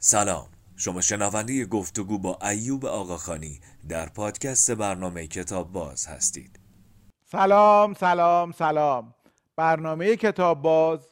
سلام. 0.00 0.48
شما 0.76 1.00
شنونده 1.00 1.66
گفتگو 1.66 2.18
با 2.18 2.38
ایوب 2.42 2.86
آقاخانی 2.86 3.60
در 3.88 4.08
پادکست 4.08 4.70
برنامه 4.70 5.26
کتاب 5.26 5.72
باز 5.72 6.06
هستید. 6.06 6.60
سلام 7.24 7.94
سلام 7.94 8.52
سلام. 8.52 9.14
برنامه 9.56 10.16
کتاب 10.16 10.62
باز 10.62 11.08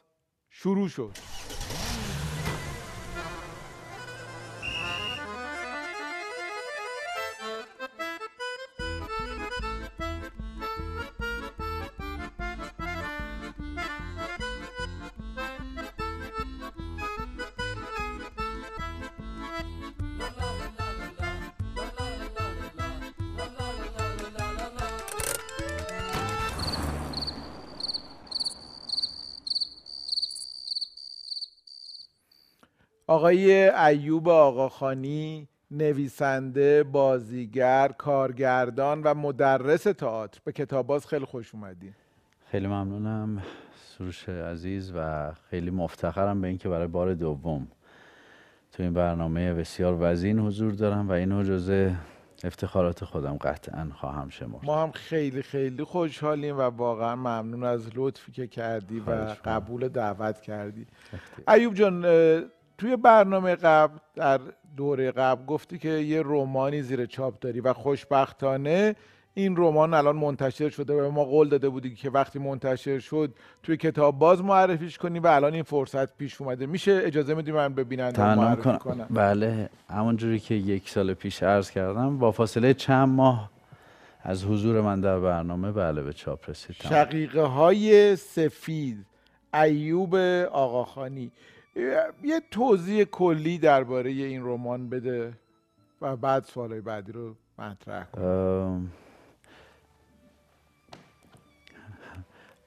شروع 0.51 0.89
شد. 0.89 1.36
آقای 33.37 33.69
ایوب 33.69 34.29
آقاخانی 34.29 35.49
نویسنده، 35.71 36.83
بازیگر، 36.83 37.89
کارگردان 37.89 39.03
و 39.03 39.15
مدرس 39.15 39.83
تئاتر. 39.83 40.41
به 40.45 40.53
کتاب 40.53 40.87
باز 40.87 41.07
خیلی 41.07 41.25
خوش 41.25 41.55
اومدین 41.55 41.93
خیلی 42.51 42.67
ممنونم 42.67 43.43
سروش 43.75 44.29
عزیز 44.29 44.93
و 44.97 45.33
خیلی 45.51 45.71
مفتخرم 45.71 46.41
به 46.41 46.49
اینکه 46.49 46.69
برای 46.69 46.87
بار 46.87 47.15
دوم 47.15 47.69
تو 48.73 48.83
این 48.83 48.93
برنامه 48.93 49.55
بسیار 49.55 49.97
وزین 50.01 50.39
حضور 50.39 50.73
دارم 50.73 51.09
و 51.09 51.13
اینو 51.13 51.43
جزء 51.43 51.91
افتخارات 52.45 53.05
خودم 53.05 53.37
قطعا 53.37 53.89
خواهم 53.95 54.29
شمرد. 54.29 54.65
ما 54.65 54.83
هم 54.83 54.91
خیلی 54.91 55.43
خیلی 55.43 55.85
خوشحالیم 55.85 56.59
و 56.59 56.61
واقعا 56.61 57.17
ممنون 57.17 57.65
از 57.65 57.91
لطفی 57.95 58.33
که 58.33 58.47
کردی 58.47 59.01
و 59.01 59.11
قبول 59.45 59.89
دعوت 59.89 60.41
کردی. 60.41 60.87
ایوب 61.49 61.75
جان 61.75 62.05
توی 62.79 62.97
برنامه 62.97 63.55
قبل 63.55 63.99
در 64.15 64.41
دوره 64.77 65.11
قبل 65.11 65.45
گفتی 65.47 65.79
که 65.79 65.89
یه 65.89 66.23
رومانی 66.23 66.83
زیر 66.83 67.07
چاپ 67.07 67.39
داری 67.41 67.61
و 67.61 67.73
خوشبختانه 67.73 68.97
این 69.39 69.57
رمان 69.57 69.95
الان 69.95 70.17
منتشر 70.17 70.69
شده 70.69 70.95
و 70.95 71.11
ما 71.11 71.25
قول 71.25 71.49
داده 71.49 71.69
بودی 71.69 71.95
که 71.95 72.11
وقتی 72.11 72.39
منتشر 72.39 72.99
شد 72.99 73.35
توی 73.63 73.77
کتاب 73.77 74.19
باز 74.19 74.43
معرفیش 74.43 74.99
کنی 74.99 75.19
و 75.19 75.27
الان 75.27 75.55
این 75.55 75.63
فرصت 75.63 76.17
پیش 76.17 76.41
اومده. 76.41 76.67
میشه 76.67 77.01
اجازه 77.05 77.35
میدی 77.35 77.53
من 77.53 77.75
ببیننده 77.75 78.35
معرفی 78.35 78.63
کنم. 78.63 78.79
کنم؟ 78.79 79.07
بله 79.11 79.69
همونجوری 79.91 80.39
که 80.39 80.55
یک 80.55 80.91
سال 80.91 81.15
پیش 81.15 81.43
عرض 81.43 81.71
کردم 81.71 82.19
با 82.19 82.31
فاصله 82.31 82.75
چند 82.75 83.09
ماه 83.09 83.51
از 84.23 84.45
حضور 84.45 84.81
من 84.81 85.01
در 85.01 85.19
برنامه 85.19 85.73
بله 85.73 86.03
به 86.03 86.13
چاپ 86.13 86.51
رسید 86.51 86.77
شقیقه 86.77 87.43
های 87.43 88.17
سفید 88.17 89.07
ایوب 89.55 90.15
آقاخانی. 90.53 91.33
یه 91.77 92.43
توضیح 92.51 93.05
کلی 93.05 93.59
درباره 93.59 94.11
این 94.11 94.43
رمان 94.45 94.89
بده 94.89 95.33
و 96.03 96.17
بعد 96.17 96.45
سوالای 96.45 96.81
بعدی 96.81 97.13
رو 97.13 97.35
مطرح 97.59 98.05
کن 98.05 98.91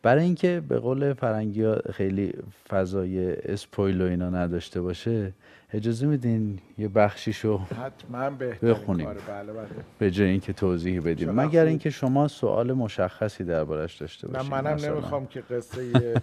برای 0.02 0.24
اینکه 0.24 0.62
به 0.68 0.80
قول 0.80 1.14
فرنگی 1.14 1.64
ها 1.64 1.78
خیلی 1.94 2.34
فضای 2.70 3.36
اسپویل 3.36 4.02
و 4.02 4.06
اینا 4.06 4.30
نداشته 4.30 4.82
باشه 4.82 5.34
اجازه 5.74 6.08
میدین 6.08 6.60
یه 6.78 6.88
بخشیشو 6.88 7.58
حتما 7.58 8.30
بخونیم. 8.62 9.06
بله 9.06 9.54
بله. 9.54 9.68
به 10.00 10.12
جای 10.12 10.30
اینکه 10.30 10.54
توضیح 10.54 11.02
بدیم. 11.02 11.32
مگر 11.32 11.66
اینکه 11.66 11.90
شما 11.90 12.28
سوال 12.28 12.74
مشخصی 12.74 13.44
دربارش 13.44 13.98
داشته 13.98 14.28
باشید 14.28 14.52
منم 14.52 14.86
نمی‌خوام 14.86 15.28
که 15.28 15.42
قصه 15.42 15.92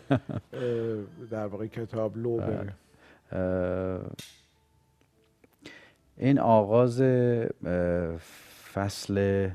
در 1.31 1.47
واقع 1.47 1.67
کتاب 1.67 2.19
لو 2.19 2.37
بره. 2.37 2.73
این 6.17 6.39
آغاز 6.39 7.03
فصل 8.73 9.49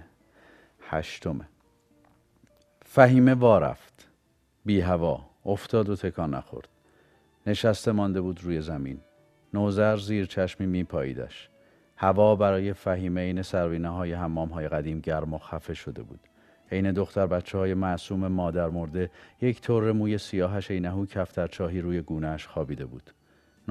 هشتمه. 0.82 1.46
فهیمه 2.82 3.34
وارفت 3.34 4.08
بی 4.66 4.82
هوا. 4.82 5.26
افتاد 5.46 5.90
و 5.90 5.96
تکان 5.96 6.36
نخورد. 6.36 6.68
نشسته 7.48 7.92
مانده 7.92 8.22
بود 8.22 8.44
روی 8.44 8.62
زمین. 8.62 9.00
نوزر 9.54 9.98
زیر 9.98 10.26
چشمی 10.26 10.68
می 10.68 10.84
پاییدش 10.84 11.50
هوا 11.98 12.36
برای 12.36 12.74
فهیمه 12.74 13.22
این 13.22 13.42
سروینه 13.42 13.90
های 13.90 14.14
حمام 14.14 14.50
های 14.50 14.68
قدیم 14.68 15.00
گرم 15.00 15.34
و 15.34 15.38
خفه 15.38 15.74
شده 15.74 16.04
بود. 16.04 16.20
عین 16.72 16.92
دختر 16.92 17.28
بچه 17.28 17.58
های 17.58 17.74
معصوم 17.74 18.28
مادر 18.28 18.70
مرده 18.70 19.12
یک 19.42 19.62
طور 19.62 19.92
موی 19.92 20.18
سیاهش 20.18 20.72
اینهو 20.72 21.06
کفتر 21.06 21.48
چاهی 21.48 21.82
روی 21.82 22.02
گونهش 22.02 22.48
خوابیده 22.48 22.86
بود. 22.86 23.12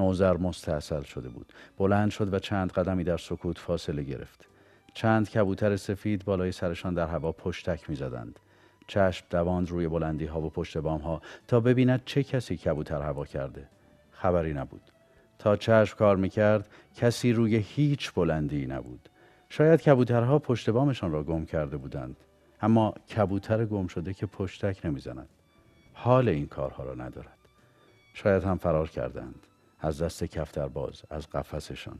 نوزر 0.01 0.37
مستحصل 0.37 1.03
شده 1.03 1.29
بود. 1.29 1.53
بلند 1.79 2.11
شد 2.11 2.35
و 2.35 2.39
چند 2.39 2.73
قدمی 2.73 3.05
در 3.05 3.17
سکوت 3.17 3.59
فاصله 3.59 4.03
گرفت. 4.03 4.49
چند 4.95 5.31
کبوتر 5.31 5.77
سفید 5.77 6.25
بالای 6.25 6.53
سرشان 6.53 6.95
در 6.95 7.07
هوا 7.07 7.33
پشتک 7.33 7.91
می‌زدند. 7.91 8.41
چشم 8.87 9.27
دواند 9.31 9.71
روی 9.71 9.89
بلندی 9.89 10.27
ها 10.27 10.41
و 10.41 10.51
پشت 10.51 10.79
بام 10.79 11.01
ها 11.01 11.21
تا 11.49 11.61
ببیند 11.61 12.03
چه 12.05 12.23
کسی 12.23 12.57
کبوتر 12.57 13.03
هوا 13.03 13.25
کرده. 13.25 13.69
خبری 14.11 14.55
نبود. 14.55 14.81
تا 15.39 15.57
چشم 15.57 15.97
کار 15.97 16.17
می‌کرد 16.17 16.69
کسی 16.97 17.33
روی 17.33 17.57
هیچ 17.57 18.13
بلندی 18.13 18.67
نبود. 18.67 19.09
شاید 19.49 19.83
کبوترها 19.83 20.39
پشت 20.39 20.71
بامشان 20.71 21.13
را 21.13 21.23
گم 21.23 21.45
کرده 21.45 21.77
بودند. 21.77 22.17
اما 22.63 22.95
کبوتر 23.17 23.65
گم 23.65 23.87
شده 23.87 24.15
که 24.15 24.27
پشتک 24.27 24.87
نمی‌زند. 24.87 25.29
حال 25.93 26.29
این 26.29 26.47
کارها 26.47 26.85
را 26.85 26.95
ندارد. 26.95 27.39
شاید 28.15 28.45
هم 28.45 28.59
فرار 28.59 28.89
کردند. 28.89 29.47
از 29.81 30.03
دست 30.03 30.25
کفتر 30.25 30.69
باز 30.69 31.03
از 31.11 31.29
قفسشان. 31.31 31.99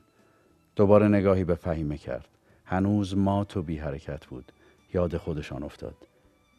دوباره 0.77 1.09
نگاهی 1.09 1.45
به 1.45 1.55
فهیمه 1.55 1.97
کرد. 1.97 2.29
هنوز 2.65 3.17
مات 3.17 3.57
و 3.57 3.63
بی 3.63 3.77
حرکت 3.77 4.27
بود. 4.27 4.53
یاد 4.95 5.17
خودشان 5.17 5.63
افتاد. 5.63 5.97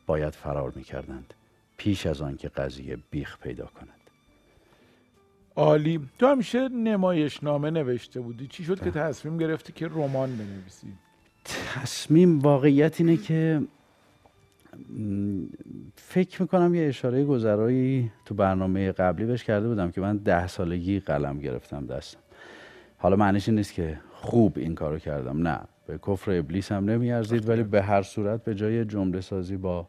باید 0.05 0.33
فرار 0.33 0.71
می 0.75 0.83
کردند 0.83 1.33
پیش 1.77 2.05
از 2.05 2.21
آن 2.21 2.37
که 2.37 2.49
قضیه 2.49 2.97
بیخ 3.11 3.37
پیدا 3.37 3.65
کند. 3.65 4.01
عالی. 5.55 6.09
تو 6.19 6.27
همیشه 6.27 6.69
نمایش 6.69 7.43
نامه 7.43 7.69
نوشته 7.69 8.21
بودی. 8.21 8.47
چی 8.47 8.63
شد 8.63 8.83
که 8.83 8.91
بله. 8.91 9.03
تصمیم 9.03 9.37
گرفتی 9.37 9.73
که 9.73 9.87
رمان 9.87 10.37
بنویسی؟ 10.37 10.87
تصمیم 11.45 12.39
واقعیت 12.39 13.01
اینه 13.01 13.17
که 13.17 13.61
فکر 15.95 16.41
می‌کنم 16.41 16.75
یه 16.75 16.87
اشاره 16.87 17.25
گذرایی 17.25 18.11
تو 18.25 18.35
برنامه 18.35 18.91
قبلی 18.91 19.25
بهش 19.25 19.43
کرده 19.43 19.67
بودم 19.67 19.91
که 19.91 20.01
من 20.01 20.17
ده 20.17 20.47
سالگی 20.47 20.99
قلم 20.99 21.39
گرفتم 21.39 21.85
دستم. 21.85 22.19
حالا 22.97 23.15
معنیش 23.15 23.49
این 23.49 23.57
نیست 23.57 23.73
که 23.73 23.99
خوب 24.11 24.57
این 24.57 24.75
کارو 24.75 24.99
کردم 24.99 25.47
نه. 25.47 25.59
به 25.87 25.97
کفر 25.97 26.31
ابلیس 26.31 26.71
هم 26.71 26.89
نمیارزید 26.89 27.49
ولی 27.49 27.63
به 27.63 27.81
هر 27.81 28.01
صورت 28.01 28.43
به 28.43 28.55
جای 28.55 28.85
جمله 28.85 29.21
سازی 29.21 29.57
با 29.57 29.87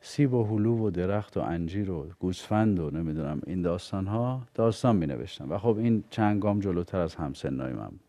سیب 0.00 0.34
و 0.34 0.44
هلو 0.44 0.86
و 0.86 0.90
درخت 0.90 1.36
و 1.36 1.40
انجیر 1.40 1.90
و 1.90 2.06
گوسفند 2.18 2.80
و 2.80 2.90
نمی‌دونم 2.90 3.40
این 3.46 3.62
داستان 3.62 4.06
ها 4.06 4.42
داستان 4.54 4.96
می 4.96 5.06
نوشتم 5.06 5.50
و 5.50 5.58
خب 5.58 5.76
این 5.78 6.04
چند 6.10 6.42
گام 6.42 6.60
جلوتر 6.60 6.98
از 6.98 7.14
همسنای 7.14 7.72
من 7.72 7.88
بود. 7.88 8.00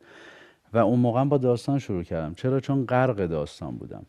و 0.73 0.77
اون 0.77 0.99
موقع 0.99 1.23
با 1.23 1.37
داستان 1.37 1.79
شروع 1.79 2.03
کردم. 2.03 2.33
چرا؟ 2.33 2.59
چون 2.59 2.85
غرق 2.85 3.25
داستان 3.25 3.75
بودم. 3.75 4.05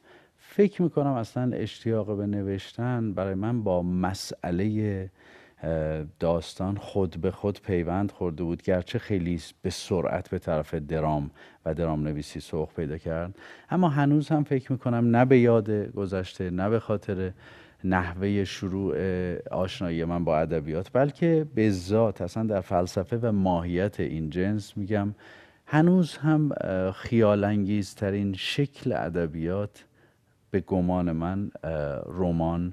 فکر 0.48 0.82
می‌کنم 0.82 1.12
اصلا 1.12 1.56
اشتیاق 1.56 2.16
به 2.16 2.26
نوشتن 2.26 3.12
برای 3.12 3.34
من 3.34 3.62
با 3.62 3.82
مسئله 3.82 5.10
داستان 6.20 6.76
خود 6.76 7.16
به 7.20 7.30
خود 7.30 7.60
پیوند 7.62 8.10
خورده 8.10 8.42
بود 8.42 8.62
گرچه 8.62 8.98
خیلی 8.98 9.40
به 9.62 9.70
سرعت 9.70 10.30
به 10.30 10.38
طرف 10.38 10.74
درام 10.74 11.31
و 11.64 11.75
درام 11.75 12.02
نویسی 12.02 12.40
سوق 12.40 12.72
پیدا 12.72 12.98
کرد. 12.98 13.38
اما 13.70 13.88
هنوز 13.88 14.28
هم 14.28 14.44
فکر 14.44 14.72
می‌کنم 14.72 15.16
نه 15.16 15.25
به 15.25 15.38
یاد 15.38 15.70
گذشته 15.70 16.50
نه 16.50 16.69
به 16.69 16.81
خاطر 16.81 17.32
نحوه 17.84 18.44
شروع 18.44 18.96
آشنایی 19.49 20.04
من 20.04 20.25
با 20.25 20.38
ادبیات 20.38 20.90
بلکه 20.92 21.46
به 21.54 21.70
ذات 21.70 22.22
اصلا 22.22 22.42
در 22.42 22.60
فلسفه 22.60 23.16
و 23.16 23.32
ماهیت 23.32 24.00
این 24.00 24.31
جنس 24.31 24.76
میگم 24.76 25.14
هنوز 25.66 26.16
هم 26.16 26.52
خیال 26.94 27.64
ترین 27.96 28.32
شکل 28.32 28.92
ادبیات 28.92 29.84
به 30.56 30.61
گمان 30.61 31.12
من 31.12 31.50
رمان 32.06 32.73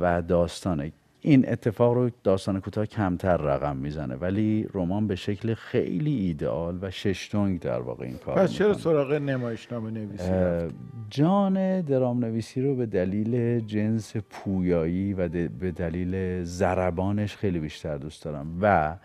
و 0.00 0.22
داستانه. 0.22 0.92
این 1.20 1.48
اتفاق 1.48 1.94
رو 1.94 2.10
داستان 2.24 2.60
کوتاه 2.60 2.86
کمتر 2.86 3.36
رقم 3.36 3.76
می‌زنه 3.76 4.14
ولی 4.14 4.68
رمان 4.74 5.06
به 5.06 5.16
شکل 5.16 5.54
خیلی 5.54 6.16
ایدئال 6.16 6.78
و 6.82 6.90
ششتونگ 6.90 7.60
در 7.60 7.80
واقع 7.80 8.04
این 8.04 8.18
کار 8.18 8.34
پس 8.34 8.52
چرا 8.52 8.74
سراغ 8.74 9.12
نمایشنامه 9.12 9.90
نویسی 9.90 10.74
جان 11.10 11.80
درام 11.80 12.24
نویسی 12.24 12.62
رو 12.62 12.74
به 12.74 12.86
دلیل 12.86 13.60
جنس 13.60 14.16
پویایی 14.16 15.14
و 15.14 15.28
به 15.48 15.70
دلیل 15.70 16.44
زربانش 16.44 17.36
خیلی 17.36 17.58
بیشتر 17.60 17.96
دوست 17.96 18.24
دارم. 18.24 18.58
و 18.62 18.96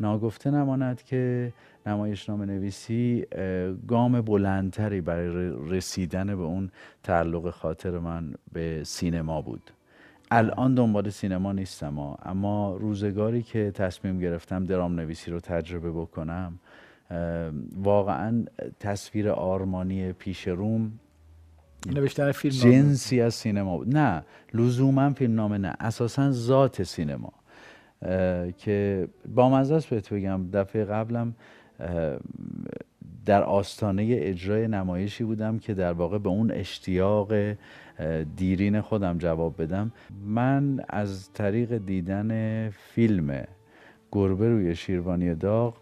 ناگفته 0.00 0.50
نماند 0.50 1.02
که 1.02 1.52
نمایشنامه 1.86 2.46
نویسی 2.46 3.26
گام 3.88 4.20
بلندتری 4.20 5.00
برای 5.00 5.52
رسیدن 5.68 6.26
به 6.26 6.42
اون 6.42 6.70
تعلق 7.02 7.50
خاطر 7.50 7.98
من 7.98 8.34
به 8.52 8.84
سینما 8.84 9.42
بود. 9.42 9.70
الان 10.30 10.74
دنبال 10.74 11.10
سینما 11.10 11.52
نیستم 11.52 11.98
اما 11.98 12.76
روزگاری 12.76 13.42
که 13.42 13.70
تصمیم 13.70 14.18
گرفتم 14.18 14.64
درام 14.64 15.00
نویسی 15.00 15.30
رو 15.30 15.40
تجربه 15.40 15.90
بکنم 15.90 16.58
واقعا 17.76 18.44
تصویر 18.80 19.30
آرمانی 19.30 20.12
پیش 20.12 20.48
روم 20.48 20.92
نوشتن 21.86 22.32
فیلم 22.32 22.54
جنسی 22.54 23.20
از 23.20 23.34
سینما 23.34 23.76
بود. 23.76 23.96
نه 23.96 24.22
لزوما 24.54 25.10
فیلم 25.10 25.34
نامه 25.34 25.58
نه 25.58 25.74
اساسا 25.80 26.30
ذات 26.30 26.82
سینما. 26.82 27.32
که 28.58 29.08
با 29.34 29.58
است 29.58 29.86
بهت 29.86 30.12
بگم. 30.12 30.50
دفعه 30.50 30.84
قبلم 30.84 31.34
در 33.26 33.42
آستانه 33.42 34.06
اجرای 34.20 34.68
نمایشی 34.68 35.24
بودم 35.24 35.58
که 35.58 35.74
در 35.74 35.92
واقع 35.92 36.18
به 36.18 36.28
اون 36.28 36.50
اشتیاق 36.50 37.32
دیرین 38.36 38.80
خودم 38.80 39.18
جواب 39.18 39.62
بدم. 39.62 39.92
من 40.24 40.80
از 40.88 41.32
طریق 41.32 41.76
دیدن 41.76 42.70
فیلم 42.70 43.44
گربه 44.12 44.48
روی 44.48 44.76
شیروانی 44.76 45.34
داغ 45.34 45.76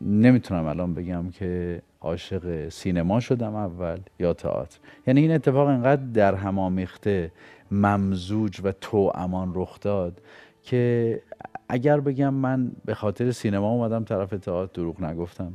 نمی‌تونم 0.00 0.66
الان 0.66 0.94
بگم 0.94 1.30
که 1.30 1.82
عاشق 2.00 2.68
سینما 2.68 3.20
شدم 3.20 3.54
اول 3.54 3.98
یا 4.18 4.32
تئاتر. 4.32 4.78
یعنی 5.06 5.20
این 5.20 5.30
اتفاق 5.30 5.68
انقدر 5.68 6.02
در 6.02 6.34
هم 6.34 6.58
آمیخته 6.58 7.32
ممزوج 7.70 8.60
و 8.64 8.72
تو 8.72 9.12
امان 9.14 9.52
رخ 9.54 9.80
داد 9.80 10.20
که 10.62 11.20
اگر 11.68 12.00
بگم 12.00 12.34
من 12.34 12.72
به 12.84 12.94
خاطر 12.94 13.30
سینما 13.30 13.70
اومدم 13.70 14.04
طرف 14.04 14.30
تئاتر 14.30 14.72
دروغ 14.74 15.02
نگفتم. 15.02 15.52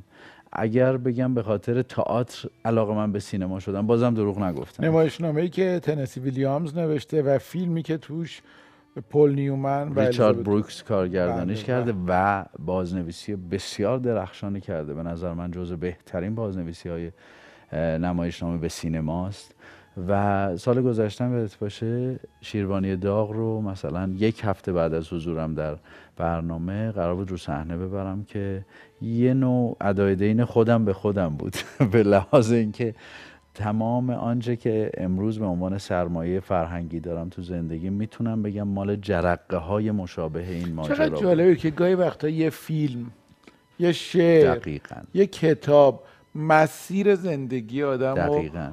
اگر 0.51 0.97
بگم 0.97 1.33
به 1.33 1.43
خاطر 1.43 1.81
تئاتر 1.81 2.49
علاقه 2.65 2.93
من 2.93 3.11
به 3.11 3.19
سینما 3.19 3.59
شدم 3.59 3.87
بازم 3.87 4.13
دروغ 4.13 4.39
نگفتم. 4.39 4.85
نمایشنامه 4.85 5.41
ای 5.41 5.49
که 5.49 5.79
تنسی 5.83 6.19
ویلیامز 6.19 6.77
نوشته 6.77 7.21
و 7.21 7.37
فیلمی 7.37 7.83
که 7.83 7.97
توش 7.97 8.41
پل 9.09 9.33
نیومن 9.35 9.89
و 9.89 9.99
ریچارد 9.99 10.43
بروکس 10.43 10.83
کارگردانیش 10.83 11.57
بله، 11.57 11.67
کرده 11.67 11.91
بله. 11.93 12.39
و 12.41 12.45
بازنویسی 12.59 13.35
بسیار 13.35 13.97
درخشانی 13.97 14.61
کرده. 14.61 14.93
به 14.93 15.03
نظر 15.03 15.33
من 15.33 15.51
جز 15.51 15.73
بهترین 15.73 16.35
بازنویسی 16.35 16.89
های 16.89 17.11
نمایشنامه 17.73 18.57
به 18.57 18.69
سینماست. 18.69 19.55
و 20.07 20.57
سال 20.57 20.81
گذشتم 20.81 21.37
یادت 21.37 21.57
باشه 21.57 22.19
شیروانی 22.41 22.95
داغ 22.95 23.31
رو 23.31 23.61
مثلا 23.61 24.13
یک 24.17 24.41
هفته 24.43 24.73
بعد 24.73 24.93
از 24.93 25.13
حضورم 25.13 25.53
در 25.53 25.75
برنامه 26.17 26.91
قرار 26.91 27.15
بود 27.15 27.31
رو 27.31 27.37
صحنه 27.37 27.77
ببرم 27.77 28.23
که 28.23 28.65
یه 29.01 29.33
نوع 29.33 29.77
ادای 29.81 30.15
دین 30.15 30.45
خودم 30.45 30.85
به 30.85 30.93
خودم 30.93 31.29
بود 31.29 31.55
به 31.91 32.03
لحاظ 32.03 32.51
اینکه 32.51 32.95
تمام 33.53 34.09
آنچه 34.09 34.55
که 34.55 34.91
امروز 34.97 35.39
به 35.39 35.45
عنوان 35.45 35.77
سرمایه 35.77 36.39
فرهنگی 36.39 36.99
دارم 36.99 37.29
تو 37.29 37.41
زندگی 37.41 37.89
می‌تونم 37.89 38.43
بگم 38.43 38.67
مال 38.67 38.95
جرقه 38.95 39.57
های 39.57 39.91
مشابه 39.91 40.49
این 40.49 40.73
ماجرا 40.73 40.95
چقدر 40.95 41.21
جالبه 41.21 41.55
که 41.55 41.69
گاهی 41.69 41.95
وقتا 41.95 42.29
یه 42.29 42.49
فیلم 42.49 43.11
یه 43.79 43.91
شعر 43.91 44.55
دقیقا. 44.55 44.95
یه 45.13 45.25
کتاب 45.25 46.03
مسیر 46.35 47.15
زندگی 47.15 47.83
آدم 47.83 48.13
دقیقا. 48.13 48.71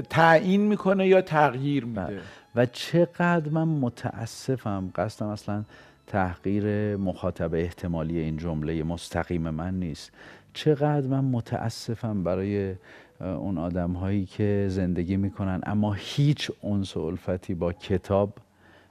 تعیین 0.00 0.60
می‌کنه 0.60 1.06
یا 1.06 1.22
تغییر 1.22 1.84
میده؟ 1.84 2.04
بله. 2.04 2.20
و 2.56 2.66
چقدر 2.66 3.48
من 3.50 3.68
متاسفم 3.68 4.90
قصدم 4.94 5.26
اصلا 5.26 5.64
تحقیر 6.06 6.96
مخاطب 6.96 7.54
احتمالی 7.54 8.18
این 8.18 8.36
جمله 8.36 8.82
مستقیم 8.82 9.50
من 9.50 9.74
نیست. 9.74 10.12
چقدر 10.54 11.06
من 11.06 11.24
متاسفم 11.24 12.24
برای 12.24 12.74
اون 13.20 13.58
آدم 13.58 13.92
هایی 13.92 14.26
که 14.26 14.66
زندگی 14.70 15.16
می‌کنن 15.16 15.60
اما 15.66 15.92
هیچ 15.92 16.50
انس 16.64 16.96
و 16.96 17.00
الفتی 17.00 17.54
با 17.54 17.72
کتاب 17.72 18.32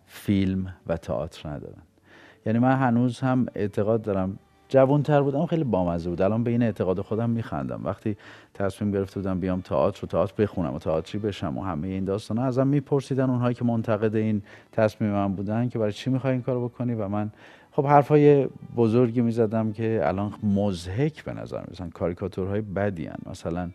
فیلم 0.07 0.73
و 0.87 0.97
تئاتر 0.97 1.49
ندارن. 1.49 1.81
یعنی 2.45 2.59
من 2.59 2.75
هنوز 2.75 3.19
هم 3.19 3.45
اعتقاد 3.55 4.01
دارم 4.01 4.39
تر 5.03 5.21
بودم 5.21 5.45
خیلی 5.45 5.63
بامزه 5.63 6.09
بود. 6.09 6.21
الان 6.21 6.43
به 6.43 6.51
این 6.51 6.63
اعتقاد 6.63 7.01
خودم 7.01 7.29
میخندم. 7.29 7.81
وقتی 7.83 8.17
تصمیم 8.53 8.91
گرفته 8.91 9.19
بودم 9.19 9.39
بیام 9.39 9.61
تئاتر 9.61 10.05
و 10.05 10.07
تئاتر 10.07 10.33
بخونم 10.43 10.73
و 10.73 10.79
تئاتری 10.79 11.19
بشم 11.19 11.57
و 11.57 11.63
همه 11.63 11.87
این 11.87 12.05
داستان 12.05 12.39
ازم 12.39 12.67
میپرسیدن 12.67 13.29
اونهایی 13.29 13.55
که 13.55 13.65
منتقد 13.65 14.15
این 14.15 14.41
تصمیم 14.71 15.11
من 15.11 15.33
بودن 15.33 15.69
که 15.69 15.79
برای 15.79 15.91
چی 15.91 16.09
می‌خوای 16.09 16.33
این 16.33 16.41
کارو 16.41 16.69
بکنی 16.69 16.93
و 16.93 17.07
من 17.07 17.31
خب 17.71 17.85
حرفای 17.85 18.47
بزرگی 18.75 19.21
می‌زدم 19.21 19.71
که 19.71 20.01
الان 20.03 20.33
مزهک 20.43 21.23
به 21.23 21.33
نظر 21.33 21.59
می‌رسن. 21.59 21.89
کاریکاتورهای 21.89 22.61
بدی 22.61 23.05
هن. 23.05 23.19
مثلا 23.29 23.69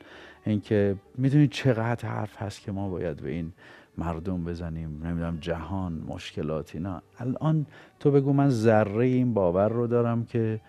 اینکه 0.44 0.96
می‌دونید 1.19 1.50
چقدر 1.50 2.08
حرف 2.08 2.43
هست 2.43 2.60
که 2.60 2.72
ما 2.72 2.88
باید 2.88 3.16
به 3.16 3.31
این 3.31 3.52
مردم 3.98 4.44
بزنیم 4.44 5.02
نمی‌دونم 5.04 5.38
جهان 5.40 6.02
مشکلاتی 6.08 6.78
نه. 6.78 7.02
الان 7.19 7.66
تو 8.00 8.10
بگو 8.10 8.32
من 8.32 8.48
ذره 8.48 9.04
این 9.04 9.34
باور 9.34 9.69
رو 9.69 9.87
دارم 9.87 10.25
که 10.25 10.60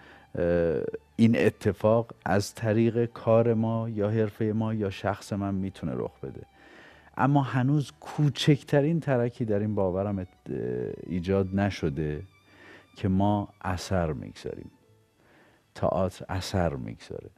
این 1.15 1.37
اتفاق 1.37 2.13
از 2.25 2.55
طریق 2.55 3.05
کار 3.05 3.53
ما 3.53 3.89
یا 3.89 4.09
حرفه 4.09 4.45
ما 4.45 4.73
یا 4.73 4.89
شخص 4.89 5.33
من 5.33 5.55
می‌تونه 5.55 5.91
رخ 5.95 6.19
بده. 6.19 6.41
اما 7.17 7.41
هنوز 7.41 7.91
کوچکترین 7.99 8.99
ترکی 8.99 9.45
در 9.45 9.59
این 9.59 9.75
باورم 9.75 10.27
ایجاد 11.07 11.55
نشده 11.55 12.23
که 12.95 13.07
ما 13.07 13.49
اثر 13.61 14.13
می‌گذاریم. 14.13 14.71
تئاتر 15.75 16.25
اثر 16.29 16.75
می‌گذاره. 16.75 17.29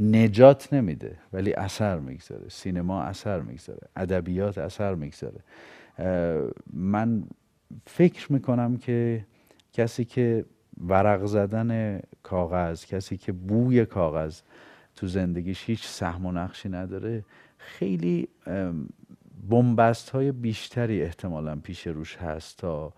نجات 0.00 0.72
نمیده 0.72 1.18
ولی 1.32 1.52
اثر 1.52 1.98
می‌گذاره. 1.98 2.48
سینما 2.48 3.02
اثر 3.02 3.40
می‌گذاره. 3.40 3.88
ادبیات 3.96 4.58
اثر 4.58 4.94
می‌گذاره. 4.94 5.40
من 6.72 7.24
فکر 7.86 8.32
می‌کنم 8.32 8.76
که 8.76 9.26
کسی 9.72 10.04
که 10.04 10.44
ورق 10.80 11.24
زدن 11.24 12.00
کاغذ 12.22 12.86
کسی 12.86 13.16
که 13.16 13.32
بوی 13.32 13.86
کاغذ 13.86 14.40
تو 14.96 15.06
زندگیش 15.06 15.64
هیچ 15.70 15.86
سهم 15.86 16.26
و 16.26 16.32
نقشی 16.32 16.68
نداره 16.68 17.24
خیلی 17.58 18.28
بنبست 19.50 20.10
های 20.10 20.32
بیشتری 20.32 21.02
احتمالا 21.02 21.56
پیش 21.56 21.86
روش 21.86 22.16
هست 22.16 22.58
تا 22.58 22.92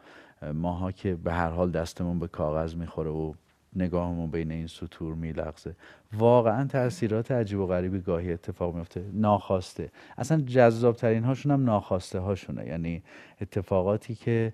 ماها 0.54 0.92
که 0.92 1.14
به 1.14 1.32
هر 1.32 1.50
حال 1.50 1.70
دستمون 1.70 2.18
به 2.18 2.28
کاغذ 2.28 2.74
می‌خوره 2.74 3.10
و 3.10 3.32
نگاهمون 3.76 4.30
بین 4.30 4.52
این 4.52 4.66
سطور 4.66 5.14
میلغزه. 5.14 5.76
واقعا 6.12 6.66
تاثیرات 6.66 7.30
عجیب 7.30 7.58
و 7.58 7.66
غریبی 7.66 7.98
گاهی 8.00 8.32
اتفاق 8.32 8.74
میفته 8.74 9.04
ناخواسته. 9.12 9.90
اصلا 10.18 10.40
جذاب 10.40 10.96
ترین 10.96 11.24
هاشون 11.24 11.52
هم 11.52 11.64
ناخواسته 11.64 12.18
هاشونه 12.18 12.66
یعنی 12.66 13.02
اتفاقاتی 13.40 14.14
که 14.14 14.52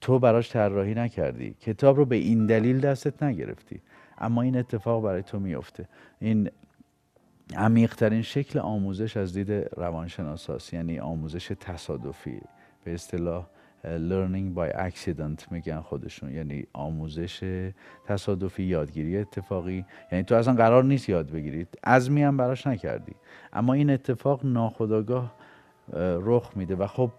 تو 0.00 0.18
براش 0.18 0.52
طراحی 0.52 0.94
نکردی. 0.94 1.54
کتاب 1.60 1.96
رو 1.96 2.04
به 2.04 2.16
این 2.16 2.46
دلیل 2.46 2.80
دستت 2.80 3.22
نگرفتی. 3.22 3.80
اما 4.18 4.42
این 4.42 4.56
اتفاق 4.56 5.02
برای 5.02 5.22
تو 5.22 5.40
میفته. 5.40 5.88
این 6.18 6.50
عمیقترین 7.56 8.22
شکل 8.22 8.58
آموزش 8.58 9.16
از 9.16 9.32
دید 9.32 9.52
روانشناساست. 9.76 10.74
یعنی 10.74 10.98
آموزش 10.98 11.52
تصادفی. 11.60 12.40
به 12.84 12.94
اصطلاح 12.94 13.46
learning 13.84 14.56
by 14.58 14.76
accident 14.76 15.52
میگن 15.52 15.80
خودشون. 15.80 16.34
یعنی 16.34 16.66
آموزش 16.72 17.70
تصادفی 18.04 18.62
یادگیری 18.62 19.16
اتفاقی. 19.16 19.84
یعنی 20.12 20.24
تو 20.24 20.34
اصلا 20.34 20.54
قرار 20.54 20.84
نیست 20.84 21.08
یاد 21.08 21.30
بگیرید. 21.30 21.68
عزمی 21.84 22.22
هم 22.22 22.36
براش 22.36 22.66
نکردی. 22.66 23.12
اما 23.52 23.72
این 23.72 23.90
اتفاق 23.90 24.40
ناخداگاه 24.46 25.34
رخ 25.96 26.56
میده. 26.56 26.74
و 26.74 26.86
خب 26.86 27.10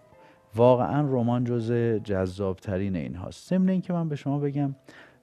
واقعا 0.56 1.00
رمان 1.00 1.44
جز 1.44 1.72
جذابترین 2.04 2.96
این 2.96 3.14
هاست. 3.14 3.48
ضمن 3.48 3.68
اینکه 3.68 3.92
من 3.92 4.08
به 4.08 4.16
شما 4.16 4.38
بگم 4.38 4.74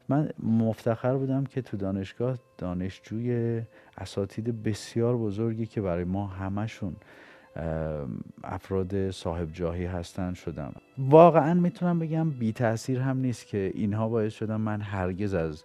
من 0.09 0.29
مفتخر 0.43 1.15
بودم 1.15 1.43
که 1.43 1.61
تو 1.61 1.77
دانشگاه 1.77 2.37
دانشجوی 2.57 3.61
اساتید 3.97 4.63
بسیار 4.63 5.17
بزرگی 5.17 5.65
که 5.65 5.81
برای 5.81 6.03
ما 6.03 6.27
همشون 6.27 6.95
افراد 8.43 9.11
صاحب 9.11 9.51
جاهی 9.51 9.85
هستن 9.85 10.33
شدم 10.33 10.73
واقعا 10.97 11.53
می‌تونم 11.53 11.99
بگم 11.99 12.29
بی 12.29 12.53
تاثیر 12.53 12.99
هم 12.99 13.17
نیست 13.17 13.47
که 13.47 13.71
اینها 13.73 14.09
باعث 14.09 14.33
شدن 14.33 14.55
من 14.55 14.81
هرگز 14.81 15.33
از 15.33 15.63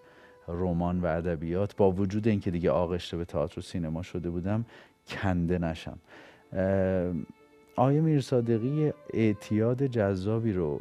رمان 0.48 1.00
و 1.00 1.06
ادبیات 1.06 1.76
با 1.76 1.90
وجود 1.90 2.28
اینکه 2.28 2.50
دیگه 2.50 2.70
آغشته 2.70 3.16
به 3.16 3.24
تئاتر 3.24 3.58
و 3.58 3.62
سینما 3.62 4.02
شده 4.02 4.30
بودم 4.30 4.64
کنده 5.08 5.58
نشم. 5.58 5.98
آیه 7.78 8.00
میرصادقی 8.00 8.92
اعتیاد 9.12 9.86
جذابی 9.86 10.52
رو 10.52 10.80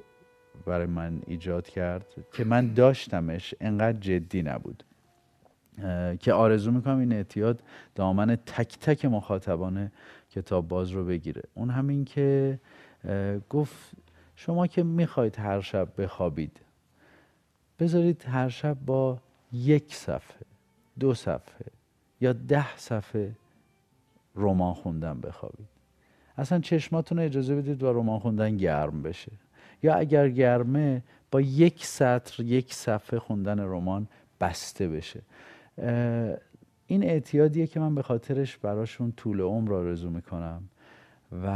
برای 0.65 0.85
من 0.85 1.21
ایجاد 1.27 1.69
کرد 1.69 2.05
که 2.33 2.43
من 2.43 2.73
داشتمش 2.73 3.55
انقدر 3.61 3.99
جدی 3.99 4.41
نبود. 4.41 4.83
که 6.19 6.33
آرزو 6.33 6.71
می‌کنم 6.71 6.99
این 6.99 7.13
اعتیاد 7.13 7.59
دامن 7.95 8.35
تک 8.35 8.79
تک 8.79 9.05
مخاطبان 9.05 9.91
کتاب 10.31 10.67
باز 10.67 10.91
رو 10.91 11.05
بگیره. 11.05 11.41
اون 11.53 11.69
همین 11.69 12.05
که 12.05 12.59
گفت 13.49 13.91
شما 14.35 14.67
که 14.67 14.83
می‌خواید 14.83 15.39
هر 15.39 15.61
شب 15.61 16.01
بخوابید 16.01 16.59
بذارید 17.79 18.25
هر 18.27 18.49
شب 18.49 18.77
با 18.85 19.17
یک 19.53 19.95
صفحه 19.95 20.45
دو 20.99 21.13
صفحه 21.13 21.65
یا 22.21 22.33
ده 22.33 22.77
صفحه 22.77 23.31
رمان 24.35 24.73
خوندن 24.73 25.21
بخوابید. 25.21 25.76
اصلا 26.37 26.59
چشماتون 26.59 27.19
اجازه 27.19 27.55
بدید 27.55 27.77
با 27.77 27.91
رمان 27.91 28.19
خوندن 28.19 28.57
گرم 28.57 29.01
بشه. 29.01 29.31
یا 29.83 29.95
اگر 29.95 30.29
گرمه 30.29 31.03
با 31.31 31.41
یک 31.41 31.85
سطر 31.85 32.43
یک 32.43 32.73
صفحه 32.73 33.19
خوندن 33.19 33.59
رمان 33.59 34.07
بسته 34.41 34.87
بشه. 34.87 35.21
این 36.87 37.03
اعتیادیه 37.03 37.67
که 37.67 37.79
من 37.79 37.95
به 37.95 38.01
خاطرش 38.01 38.57
براشون 38.57 39.11
طول 39.11 39.41
عمر 39.41 39.73
آرزو 39.73 40.09
می‌کنم. 40.09 40.61
و 41.31 41.47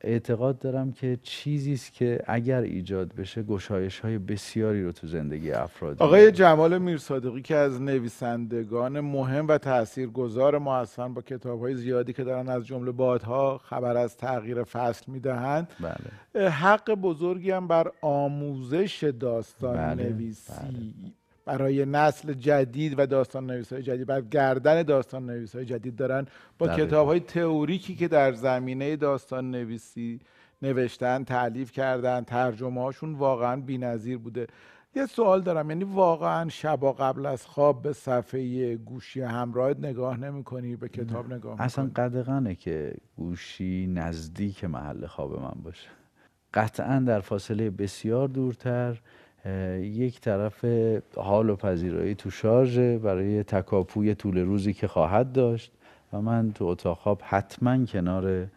اعتقاد 0.00 0.58
دارم 0.58 0.92
که 0.92 1.18
چیزی 1.22 1.72
است 1.72 1.92
که 1.92 2.20
اگر 2.26 2.60
ایجاد 2.60 3.14
بشه 3.14 3.42
گشایش 3.42 4.00
های 4.00 4.18
بسیاری 4.18 4.84
رو 4.84 4.92
تو 4.92 5.06
زندگی 5.06 5.52
افراد 5.52 6.02
آقای 6.02 6.32
جمال 6.32 6.78
میرصادقی 6.78 7.42
که 7.42 7.56
از 7.56 7.82
نویسندگان 7.82 9.00
مهم 9.00 9.48
و 9.48 9.58
تاثیرگذار 9.58 10.58
ما 10.58 10.76
هستن 10.76 11.14
با 11.14 11.22
کتاب 11.22 11.60
های 11.60 11.74
زیادی 11.74 12.12
که 12.12 12.24
دارن 12.24 12.48
از 12.48 12.66
جمله 12.66 12.90
بادها 12.92 13.58
خبر 13.58 13.96
از 13.96 14.16
تغییر 14.16 14.62
فصل 14.62 15.12
می‌دهند 15.12 15.68
بله. 15.80 16.50
حق 16.50 16.94
بزرگی 16.94 17.50
هم 17.50 17.68
بر 17.68 17.92
آموزش 18.00 19.12
داستان 19.20 19.76
بله. 19.76 20.10
نویسی 20.10 20.52
بله. 20.52 21.12
برای 21.48 21.86
نسل 21.86 22.32
جدید 22.32 22.94
و 22.98 23.06
داستان 23.06 23.46
نویس 23.46 23.72
های 23.72 23.82
جدید 23.82 24.06
بر 24.06 24.20
گردن 24.20 24.82
داستان 24.82 25.26
نویس 25.26 25.56
های 25.56 25.64
جدید 25.64 25.96
دارن 25.96 26.26
با 26.58 26.68
کتاب 26.68 27.06
های 27.06 27.20
تئوریکی 27.20 27.94
که 27.94 28.08
در 28.08 28.32
زمینه 28.32 28.96
داستان 28.96 29.50
نویسی 29.50 30.20
نوشتن 30.62 31.24
تعلیف 31.24 31.72
کردن 31.72 32.24
ترجمه 32.24 32.80
هاشون 32.80 33.14
واقعا 33.14 33.60
بی‌نظیر 33.60 34.18
بوده. 34.18 34.46
یه 34.96 35.06
سوال 35.06 35.42
دارم 35.42 35.70
یعنی 35.70 35.84
واقعا 35.84 36.48
شبا 36.48 36.92
قبل 36.92 37.26
از 37.26 37.46
خواب 37.46 37.82
به 37.82 37.92
صفحه 37.92 38.76
گوشی 38.76 39.20
همراهت 39.20 39.78
نگاه 39.78 40.16
نمی 40.20 40.44
کنی 40.44 40.76
به 40.76 40.88
کتاب 40.88 41.26
نگاه 41.26 41.52
می‌کنی؟ 41.52 41.66
اصلا 41.66 41.90
قدغنه 41.96 42.54
که 42.54 42.94
گوشی 43.16 43.86
نزدیک 43.86 44.64
محل 44.64 45.06
خواب 45.06 45.40
من 45.40 45.62
باشه. 45.62 45.88
قطعا 46.54 47.00
در 47.06 47.20
فاصله 47.20 47.70
بسیار 47.70 48.28
دورتر 48.28 49.00
یک 49.80 50.20
طرف 50.20 50.64
حال 51.16 51.50
و 51.50 51.56
پذیرایی 51.56 52.14
تو 52.14 52.30
شارژ 52.30 52.78
برای 52.78 53.42
تکاپوی 53.42 54.14
طول 54.14 54.38
روزی 54.38 54.72
که 54.72 54.88
خواهد 54.88 55.32
داشت 55.32 55.72
و 56.12 56.20
من 56.20 56.52
تو 56.52 56.64
اتاق 56.64 56.98
خواب 56.98 57.22
حتما 57.24 57.84
کنار 57.84 58.48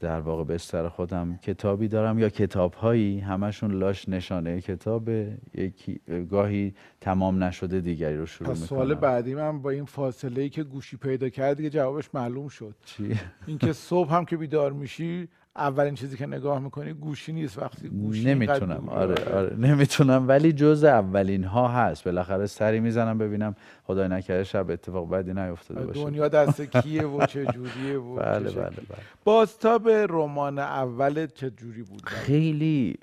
در 0.00 0.20
واقع 0.20 0.44
بستر 0.44 0.88
خودم 0.88 1.36
کتابی 1.36 1.88
دارم 1.88 2.18
یا 2.18 2.28
کتاب 2.28 2.74
هایی 2.74 3.20
همشون 3.20 3.72
لاش 3.72 4.08
نشانه 4.08 4.60
کتاب 4.60 5.08
یکی 5.54 6.00
گاهی 6.30 6.74
تمام 7.00 7.44
نشده 7.44 7.80
دیگری 7.80 8.16
رو 8.16 8.26
شروع 8.26 8.50
می‌کنم 8.50 8.66
سوال 8.66 8.94
بعدی 8.94 9.34
من 9.34 9.62
با 9.62 9.70
این 9.70 9.84
فاصله 9.84 10.42
ای 10.42 10.48
که 10.48 10.62
گوشی 10.64 10.96
پیدا 10.96 11.28
کرد 11.28 11.56
دیگه 11.56 11.70
جوابش 11.70 12.14
معلوم 12.14 12.48
شد 12.48 12.74
چی؟ 12.84 13.18
اینکه 13.46 13.72
صبح 13.72 14.14
هم 14.14 14.24
که 14.24 14.36
بیدار 14.36 14.72
میشی 14.72 15.28
اولین 15.56 15.94
چیزی 15.94 16.16
که 16.16 16.26
نگاه 16.26 16.58
می‌کنی 16.58 16.92
گوشی 16.92 17.32
نیست. 17.32 17.58
وقتی 17.58 17.88
گوشی 17.88 18.24
نمی‌تونم. 18.24 18.88
آره 18.88 19.34
آره. 19.34 19.56
نمی‌تونم. 19.56 20.28
ولی 20.28 20.52
جز 20.52 20.84
اولین 20.84 21.44
ها 21.44 21.68
هست. 21.68 22.04
بالاخره 22.04 22.46
سری 22.46 22.80
می‌زنم 22.80 23.18
ببینم 23.18 23.56
خدای 23.84 24.08
نکرده 24.08 24.44
شب 24.44 24.70
اتفاق 24.70 25.10
بدی 25.10 25.34
نیفتاده 25.34 25.86
باشه. 25.86 26.04
دنیا 26.04 26.28
دست 26.28 26.60
کیه 26.60 27.06
و 27.06 27.26
چه 27.26 27.46
جوریه 27.46 27.98
و 27.98 28.16
بله 28.16 28.50
بله 28.50 28.70
بله. 28.70 28.98
بازتاب 29.24 29.88
رمان 29.88 30.58
اول 30.58 31.26
چه 31.26 31.50
جوری 31.50 31.82
بود؟ 31.82 32.02
خیلی 32.04 32.98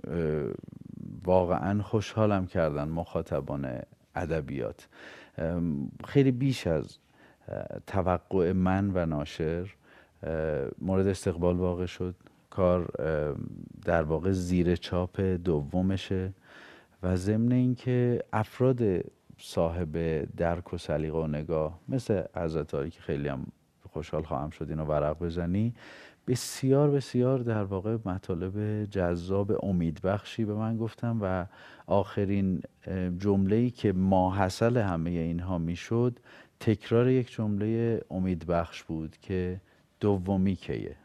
واقعا 1.26 1.82
خوشحالم 1.82 2.46
کردن 2.48 2.88
مخاطبان 2.88 3.80
ادبیات. 4.16 4.88
خیلی 6.08 6.32
بیش 6.32 6.68
از 6.68 6.98
توقع 7.88 8.52
من 8.52 8.92
و 8.94 9.06
ناشر 9.06 9.76
مورد 10.82 11.08
استقبال 11.08 11.56
واقع 11.56 11.86
شد. 11.86 12.16
کار 12.52 12.86
در 13.86 14.04
واقع 14.04 14.32
زیر 14.32 14.76
چاپ 14.76 15.22
دومشه 15.22 16.34
و 17.04 17.16
ضمن 17.16 17.52
اینکه 17.52 18.24
افراد 18.34 18.82
صاحب 19.38 20.24
درک 20.36 20.74
و 20.74 20.78
سلیقه 20.78 21.18
و 21.18 21.28
نگاه 21.28 21.80
مثل 21.90 22.24
حضرت 22.36 22.92
که 22.92 23.02
خیلی 23.02 23.28
هم 23.28 23.46
خوشحال 23.90 24.24
خواهم 24.24 24.50
شد 24.50 24.70
اینو 24.70 24.86
ورق 24.86 25.20
بزنی 25.20 25.74
بسیار 26.28 26.92
بسیار 26.92 27.40
در 27.40 27.64
واقع 27.64 27.98
مطالب 28.06 28.86
جذاب 28.86 29.66
امیدبخشی 29.66 30.46
به 30.46 30.54
من 30.54 30.78
گفتم 30.78 31.20
و 31.22 31.46
آخرین 31.88 32.62
جمله 33.18 33.70
که 33.70 33.94
ماحصل 33.94 34.78
همه 34.78 35.10
اینها 35.10 35.58
می‌شد 35.58 36.20
تکرار 36.60 37.10
یک 37.10 37.32
جمله 37.32 38.02
امیدبخش 38.12 38.84
بود 38.84 39.18
که 39.22 39.62
دومی 40.00 40.56
کیه. 40.56 40.96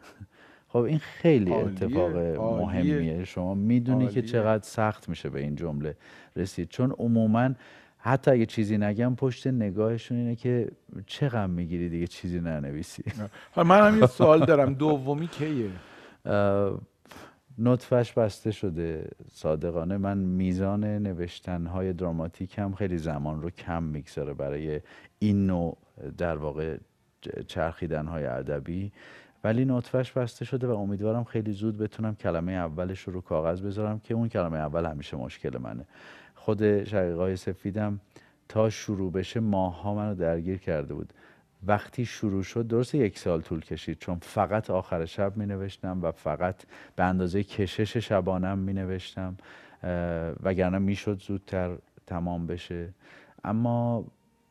خب 0.68 0.78
این 0.78 0.98
خیلی 0.98 1.52
اتفاق 1.52 2.16
مهمیه. 2.62 3.24
شما 3.24 3.54
می‌دونی 3.54 4.08
که 4.08 4.22
چقدر 4.22 4.62
سخت 4.62 5.08
میشه 5.08 5.28
به 5.30 5.40
این 5.40 5.54
جمله 5.54 5.96
رسید. 6.36 6.68
چون 6.68 6.90
عموما 6.90 7.50
حتی 7.98 8.30
اگه 8.30 8.46
چیزی 8.46 8.78
نگم 8.78 9.16
پشت 9.16 9.46
نگاهشون 9.46 10.18
اینه 10.18 10.36
که 10.36 10.70
چقدر 11.06 11.46
می‌گیری 11.46 11.88
دیگه 11.88 12.06
چیزی 12.06 12.40
ننویسی. 12.40 13.04
من 13.56 13.86
هم 13.86 14.00
یه 14.00 14.06
سوال 14.06 14.44
دارم. 14.44 14.74
دومی 14.74 15.28
کیه؟ 15.28 15.70
نطفش 17.58 18.12
بسته 18.12 18.50
شده. 18.50 19.08
صادقانه. 19.32 19.96
من 19.96 20.18
میزان 20.18 20.84
نوشتنهای 20.84 21.92
دراماتیک 21.92 22.58
هم 22.58 22.74
خیلی 22.74 22.98
زمان 22.98 23.42
رو 23.42 23.50
کم 23.50 23.82
می‌گذاره 23.82 24.34
برای 24.34 24.80
این 25.18 25.46
نوع 25.46 25.76
در 26.18 26.36
واقع 26.36 26.76
چرخیدنهای 27.46 28.26
ادبی. 28.26 28.92
ولی 29.44 29.64
نطفش 29.64 30.12
بسته 30.12 30.44
شده 30.44 30.66
و 30.66 30.70
امیدوارم 30.70 31.24
خیلی 31.24 31.52
زود 31.52 31.78
بتونم 31.78 32.14
کلمه 32.14 32.52
اولش 32.52 33.00
رو 33.00 33.12
رو 33.12 33.20
کاغذ 33.20 33.60
بذارم 33.60 33.98
که 33.98 34.14
اون 34.14 34.28
کلمه 34.28 34.58
اول 34.58 34.84
همیشه 34.84 35.16
مشکل 35.16 35.58
منه. 35.58 35.84
خود 36.34 36.84
شقیقای 36.84 37.36
سفیدم 37.36 38.00
تا 38.48 38.70
شروع 38.70 39.12
بشه 39.12 39.40
ماها 39.40 39.94
منو 39.94 40.14
درگیر 40.14 40.58
کرده 40.58 40.94
بود. 40.94 41.12
وقتی 41.66 42.04
شروع 42.04 42.42
شد 42.42 42.66
درست 42.66 42.94
یک 42.94 43.18
سال 43.18 43.40
طول 43.40 43.60
کشید 43.60 43.98
چون 43.98 44.18
فقط 44.22 44.70
آخر 44.70 45.04
شب 45.04 45.36
می 45.36 45.46
نوشتم 45.46 46.02
و 46.02 46.12
فقط 46.12 46.56
به 46.96 47.04
اندازه 47.04 47.42
کشش 47.42 47.96
شبانم 47.96 48.58
می 48.58 48.72
نوشتم 48.72 49.36
وگرنه 50.42 50.78
می 50.78 50.94
شد 50.94 51.22
زودتر 51.22 51.76
تمام 52.06 52.46
بشه. 52.46 52.88
اما 53.44 54.04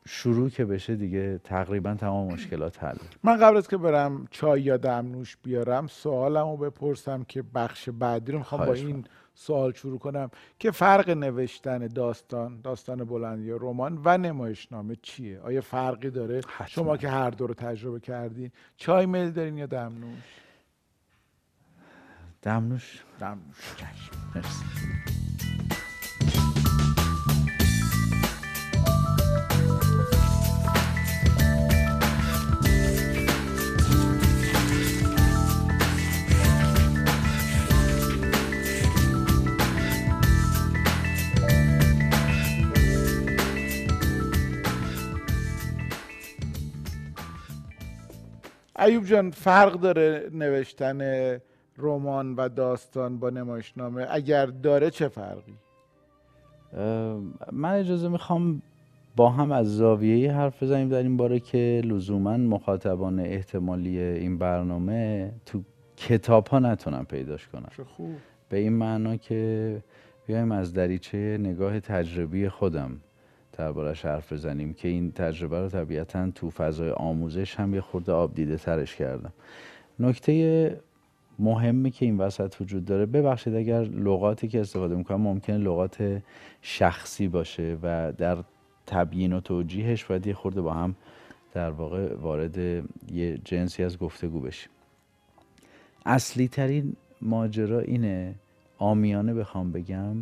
شروع 0.08 0.50
که 0.50 0.64
بشه 0.64 0.96
دیگه 0.96 1.38
تقریبا 1.44 1.94
تمام 1.94 2.32
مشکلات 2.32 2.84
حل. 2.84 2.96
من 3.22 3.36
قبل 3.36 3.56
از 3.56 3.68
که 3.68 3.76
برم 3.76 4.26
چای 4.30 4.62
یا 4.62 4.76
دمنوش 4.76 5.36
بیارم 5.42 5.86
سوالم 5.86 6.50
رو 6.50 6.56
بپرسم 6.56 7.24
که 7.24 7.42
بخش 7.42 7.88
بعدی 7.88 8.32
رو 8.32 8.38
می‌خوام 8.38 8.66
با 8.66 8.72
این 8.72 9.04
سوال 9.34 9.72
شروع 9.72 9.98
کنم 9.98 10.30
که 10.58 10.70
فرق 10.70 11.10
نوشتن 11.10 11.86
داستان 11.86 12.60
داستان 12.60 13.04
بلند 13.04 13.44
یا 13.44 13.56
رمان 13.56 14.00
و 14.04 14.18
نمایشنامه 14.18 14.96
چیه؟ 15.02 15.40
آیا 15.40 15.60
فرقی 15.60 16.10
داره؟ 16.10 16.40
شما 16.66 16.96
که 16.96 17.08
هر 17.08 17.30
دو 17.30 17.46
رو 17.46 17.54
تجربه 17.54 18.00
کردین 18.00 18.50
چای 18.76 19.06
میل 19.06 19.30
دارین 19.30 19.56
یا 19.56 19.66
دمنوش 19.66 20.22
دمنوش 22.42 23.02
دمنوش 23.20 23.56
ایوب 48.78 49.04
جان 49.04 49.30
فرق 49.30 49.72
داره 49.72 50.30
نوشتن 50.32 51.00
رمان 51.78 52.34
و 52.34 52.48
داستان 52.48 53.18
با 53.18 53.30
نمایشنامه؟ 53.30 54.06
اگر 54.10 54.46
داره 54.46 54.90
چه 54.90 55.08
فرقی؟ 55.08 55.54
من 57.52 57.72
اجازه 57.72 58.08
می‌خوام 58.08 58.62
با 59.16 59.30
هم 59.30 59.52
از 59.52 59.76
زاویه 59.76 60.32
حرف 60.32 60.62
بزنیم 60.62 60.88
در 60.88 61.02
این 61.02 61.16
باره 61.16 61.40
که 61.40 61.82
لزوما 61.84 62.36
مخاطبان 62.36 63.20
احتمالی 63.20 63.98
این 63.98 64.38
برنامه 64.38 65.32
تو 65.46 65.62
کتاب 65.96 66.46
ها 66.46 66.58
نتونن 66.58 67.04
پیداش 67.04 67.48
کنن. 67.48 67.68
خوب. 67.86 68.14
به 68.48 68.56
این 68.56 68.72
معنا 68.72 69.16
که 69.16 69.82
بیایم 70.26 70.52
از 70.52 70.72
دریچه 70.72 71.38
نگاه 71.40 71.80
تجربی 71.80 72.48
خودم. 72.48 73.00
دربارش 73.58 74.04
حرف 74.04 74.32
بزنیم 74.32 74.74
که 74.74 74.88
این 74.88 75.12
تجربه 75.12 75.60
رو 75.60 75.68
طبیعتا 75.68 76.30
تو 76.30 76.50
فضای 76.50 76.90
آموزش 76.90 77.54
هم 77.54 77.74
یه 77.74 77.80
خورده 77.80 78.12
آب 78.12 78.34
دیده 78.34 78.56
ترش 78.56 78.96
کردم. 78.96 79.32
نکته 79.98 80.80
مهمی 81.38 81.90
که 81.90 82.06
این 82.06 82.18
وسط 82.18 82.54
وجود 82.60 82.84
داره 82.84 83.06
ببخشید 83.06 83.54
اگر 83.54 83.80
لغاتی 83.82 84.48
که 84.48 84.60
استفاده 84.60 84.96
می‌کنم 84.96 85.20
ممکنه 85.20 85.58
لغات 85.58 86.22
شخصی 86.62 87.28
باشه 87.28 87.78
و 87.82 88.12
در 88.12 88.38
تبیین 88.86 89.32
و 89.32 89.40
توجیهش 89.40 90.04
باید 90.04 90.26
یه 90.26 90.34
خورده 90.34 90.60
با 90.60 90.72
هم 90.72 90.94
در 91.52 91.70
واقع 91.70 92.14
وارد 92.14 92.58
یه 93.12 93.38
جنسی 93.44 93.84
از 93.84 93.98
گفتگو 93.98 94.40
بشیم. 94.40 94.70
اصلی 96.06 96.48
ترین 96.48 96.96
ماجرا 97.22 97.80
اینه 97.80 98.34
آمیانه 98.78 99.34
بخوام 99.34 99.72
بگم 99.72 100.16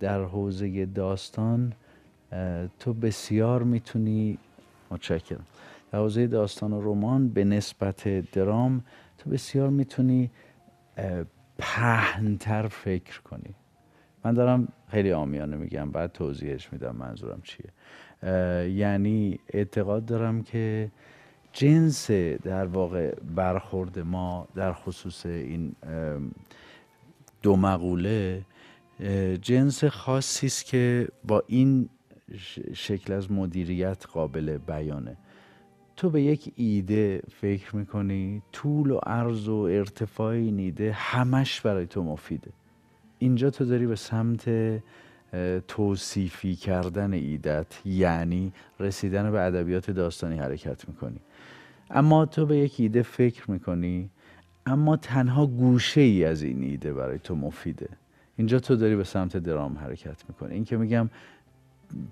در 0.00 0.22
حوزه 0.24 0.86
داستان 0.86 1.72
تو 2.78 2.92
بسیار 2.92 3.62
می‌تونی 3.62 4.38
متشکرم. 4.90 5.46
در 5.92 5.98
حوزه 5.98 6.26
داستان 6.26 6.72
و 6.72 6.80
رمان 6.80 7.28
به 7.28 7.44
نسبت 7.44 8.30
درام 8.30 8.84
تو 9.18 9.30
بسیار 9.30 9.70
می‌تونی 9.70 10.30
پهنتر 11.58 12.68
فکر 12.68 13.20
کنی. 13.20 13.54
من 14.24 14.34
دارم 14.34 14.68
خیلی 14.88 15.12
آمیانه 15.12 15.56
میگم 15.56 15.90
بعد 15.90 16.12
توضیحش 16.12 16.72
میدم 16.72 16.96
منظورم 16.96 17.42
چیه. 17.42 17.70
یعنی 18.70 19.38
اعتقاد 19.48 20.04
دارم 20.04 20.42
که 20.42 20.90
جنس 21.52 22.10
در 22.42 22.66
واقع 22.66 23.14
برخورد 23.34 23.98
ما 23.98 24.48
در 24.54 24.72
خصوص 24.72 25.26
این 25.26 25.74
دو 27.42 27.56
مقوله 27.56 28.42
جنس 29.42 29.84
خاصی 29.84 30.46
است 30.46 30.64
که 30.64 31.08
با 31.24 31.42
این 31.46 31.88
شکل 32.74 33.12
از 33.12 33.32
مدیریت 33.32 34.06
قابل 34.12 34.58
بیانه. 34.58 35.16
تو 35.96 36.10
به 36.10 36.22
یک 36.22 36.52
ایده 36.56 37.22
فکر 37.40 37.76
می‌کنی 37.76 38.42
طول 38.52 38.90
و 38.90 38.98
عرض 39.06 39.48
و 39.48 39.56
ارتفاع 39.56 40.34
این 40.34 40.58
ایده 40.58 40.92
همش 40.92 41.60
برای 41.60 41.86
تو 41.86 42.02
مفیده. 42.02 42.50
اینجا 43.18 43.50
تو 43.50 43.64
داری 43.64 43.86
به 43.86 43.96
سمت 43.96 44.50
توصیفی 45.68 46.54
کردن 46.54 47.12
ایدت 47.12 47.80
یعنی 47.84 48.52
رسیدن 48.80 49.30
به 49.30 49.40
ادبیات 49.40 49.90
داستانی 49.90 50.38
حرکت 50.38 50.88
می‌کنی. 50.88 51.20
اما 51.90 52.26
تو 52.26 52.46
به 52.46 52.56
یک 52.56 52.74
ایده 52.78 53.02
فکر 53.02 53.50
می‌کنی 53.50 54.10
اما 54.66 54.96
تنها 54.96 55.46
گوشه 55.46 56.00
ای 56.00 56.24
از 56.24 56.42
این 56.42 56.62
ایده 56.62 56.92
برای 56.92 57.18
تو 57.18 57.34
مفیده. 57.34 57.88
اینجا 58.36 58.58
تو 58.58 58.76
داری 58.76 58.96
به 58.96 59.04
سمت 59.04 59.36
درام 59.36 59.78
حرکت 59.78 60.24
می‌کنی. 60.28 60.54
این 60.54 60.64
که 60.64 60.76
میگم 60.76 61.10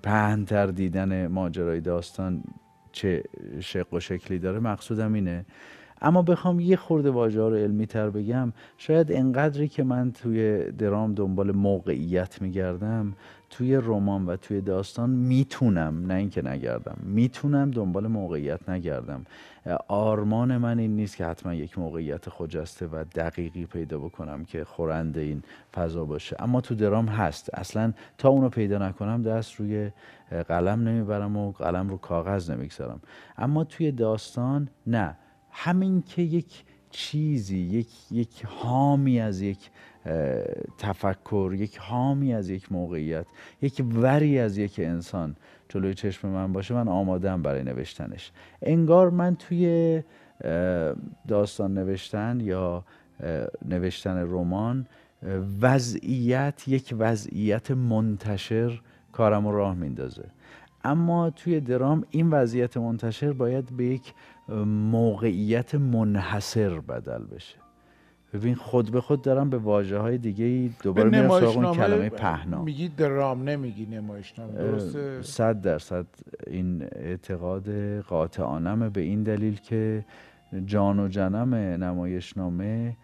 پهنتر 0.03 0.67
دیدن 0.67 1.27
ماجرای 1.27 1.81
داستان 1.81 2.43
چه 2.91 3.23
شق 3.59 3.93
و 3.93 3.99
شکلی 3.99 4.39
داره 4.39 4.59
مقصودم 4.59 5.13
اینه. 5.13 5.45
اما 6.01 6.21
بخوام 6.21 6.59
یه 6.59 6.75
خورده 6.75 7.09
واژه 7.09 7.39
رو 7.39 7.55
علمی 7.55 7.85
تر 7.85 8.09
بگم. 8.09 8.53
شاید 8.77 9.11
انقدری 9.11 9.67
که 9.67 9.83
من 9.83 10.11
توی 10.11 10.71
درام 10.71 11.13
دنبال 11.13 11.51
موقعیت 11.51 12.41
میگردم 12.41 13.13
توی 13.49 13.75
رمان 13.75 14.25
و 14.25 14.35
توی 14.35 14.61
داستان 14.61 15.09
می‌تونم 15.09 16.05
نه 16.07 16.13
اینکه 16.13 16.41
نگردم 16.41 16.97
می‌تونم 17.03 17.71
دنبال 17.71 18.07
موقعیت 18.07 18.69
نگردم. 18.69 19.25
آرمان 19.87 20.57
من 20.57 20.79
این 20.79 20.95
نیست 20.95 21.17
که 21.17 21.25
حتما 21.25 21.53
یک 21.53 21.79
موقعیت 21.79 22.29
خجسته 22.29 22.87
و 22.87 23.03
دقیقی 23.15 23.65
پیدا 23.65 23.99
بکنم 23.99 24.45
که 24.45 24.63
خورنده 24.63 25.21
این 25.21 25.43
فضا 25.73 26.05
باشه. 26.05 26.35
اما 26.39 26.61
تو 26.61 26.75
درام 26.75 27.05
هست. 27.05 27.49
اصلا 27.53 27.93
تا 28.17 28.29
اونو 28.29 28.49
پیدا 28.49 28.77
نکنم 28.77 29.21
دست 29.21 29.55
روی 29.55 29.91
قلم 30.47 30.87
نمی‌برم 30.87 31.37
و 31.37 31.51
قلم 31.51 31.89
رو 31.89 31.97
کاغذ 31.97 32.51
نمی‌گذارم. 32.51 33.01
اما 33.37 33.63
توی 33.63 33.91
داستان 33.91 34.69
نه. 34.87 35.17
همین 35.51 36.01
که 36.01 36.21
یک 36.21 36.63
چیزی 36.89 37.57
یک 37.57 37.87
یک 38.11 38.45
حامی 38.45 39.19
از 39.19 39.41
یک 39.41 39.69
تفکر 40.77 41.55
یک 41.57 41.77
حامی 41.77 42.33
از 42.33 42.49
یک 42.49 42.71
موقعیت 42.71 43.25
یک 43.61 43.83
وری 43.93 44.39
از 44.39 44.57
یک 44.57 44.79
انسان 44.79 45.35
جلوی 45.69 45.93
چشم 45.93 46.27
من 46.27 46.53
باشه 46.53 46.73
من 46.73 46.87
آمادم 46.87 47.41
برای 47.41 47.63
نوشتنش. 47.63 48.31
انگار 48.61 49.09
من 49.09 49.35
توی 49.35 50.03
داستان 51.27 51.73
نوشتن 51.73 52.39
یا 52.39 52.83
نوشتن 53.65 54.17
رمان 54.17 54.87
وضعیت 55.61 56.67
یک 56.67 56.95
وضعیت 56.97 57.71
منتشر 57.71 58.81
کارم 59.11 59.47
رو 59.47 59.57
راه 59.57 59.75
میندازه. 59.75 60.25
اما 60.83 61.29
توی 61.29 61.59
درام 61.59 62.03
این 62.09 62.29
وضعیت 62.29 62.77
منتشر 62.77 63.33
باید 63.33 63.77
به 63.77 63.85
یک 63.85 64.13
موقعیت 64.65 65.75
منحصر 65.75 66.79
بدل 66.79 67.23
بشه. 67.23 67.57
ببین 68.33 68.55
خود 68.55 68.91
به 68.91 69.01
خود 69.01 69.21
دارم 69.21 69.49
به 69.49 69.57
واجه 69.57 69.97
های 69.97 70.17
دیگه 70.17 70.69
دوباره 70.83 71.09
میرم 71.09 71.29
سراغ 71.29 71.57
اون 71.57 71.75
کلمه 71.75 72.09
پهنا. 72.09 72.63
میگی 72.63 72.87
درام 72.87 73.49
نمیگی 73.49 73.85
نمایشنامه 73.85 74.53
درسته؟ 74.53 75.21
صد 75.21 75.61
درصد 75.61 76.05
این 76.47 76.83
اعتقاد 76.91 77.99
قاطعانمه 77.99 78.89
به 78.89 79.01
این 79.01 79.23
دلیل 79.23 79.59
که 79.59 80.05
جان 80.65 80.99
و 80.99 81.07
جنم 81.07 81.55
نمایشنامه 81.83 82.97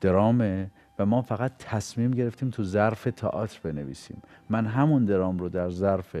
درامه 0.00 0.70
و 0.98 1.06
ما 1.06 1.22
فقط 1.22 1.52
تصمیم 1.58 2.10
گرفتیم 2.10 2.50
تو 2.50 2.64
ظرف 2.64 3.04
تئاتر 3.16 3.60
بنویسیم. 3.62 4.22
من 4.50 4.66
همون 4.66 5.04
درام 5.04 5.38
رو 5.38 5.48
در 5.48 5.70
ظرف 5.70 6.16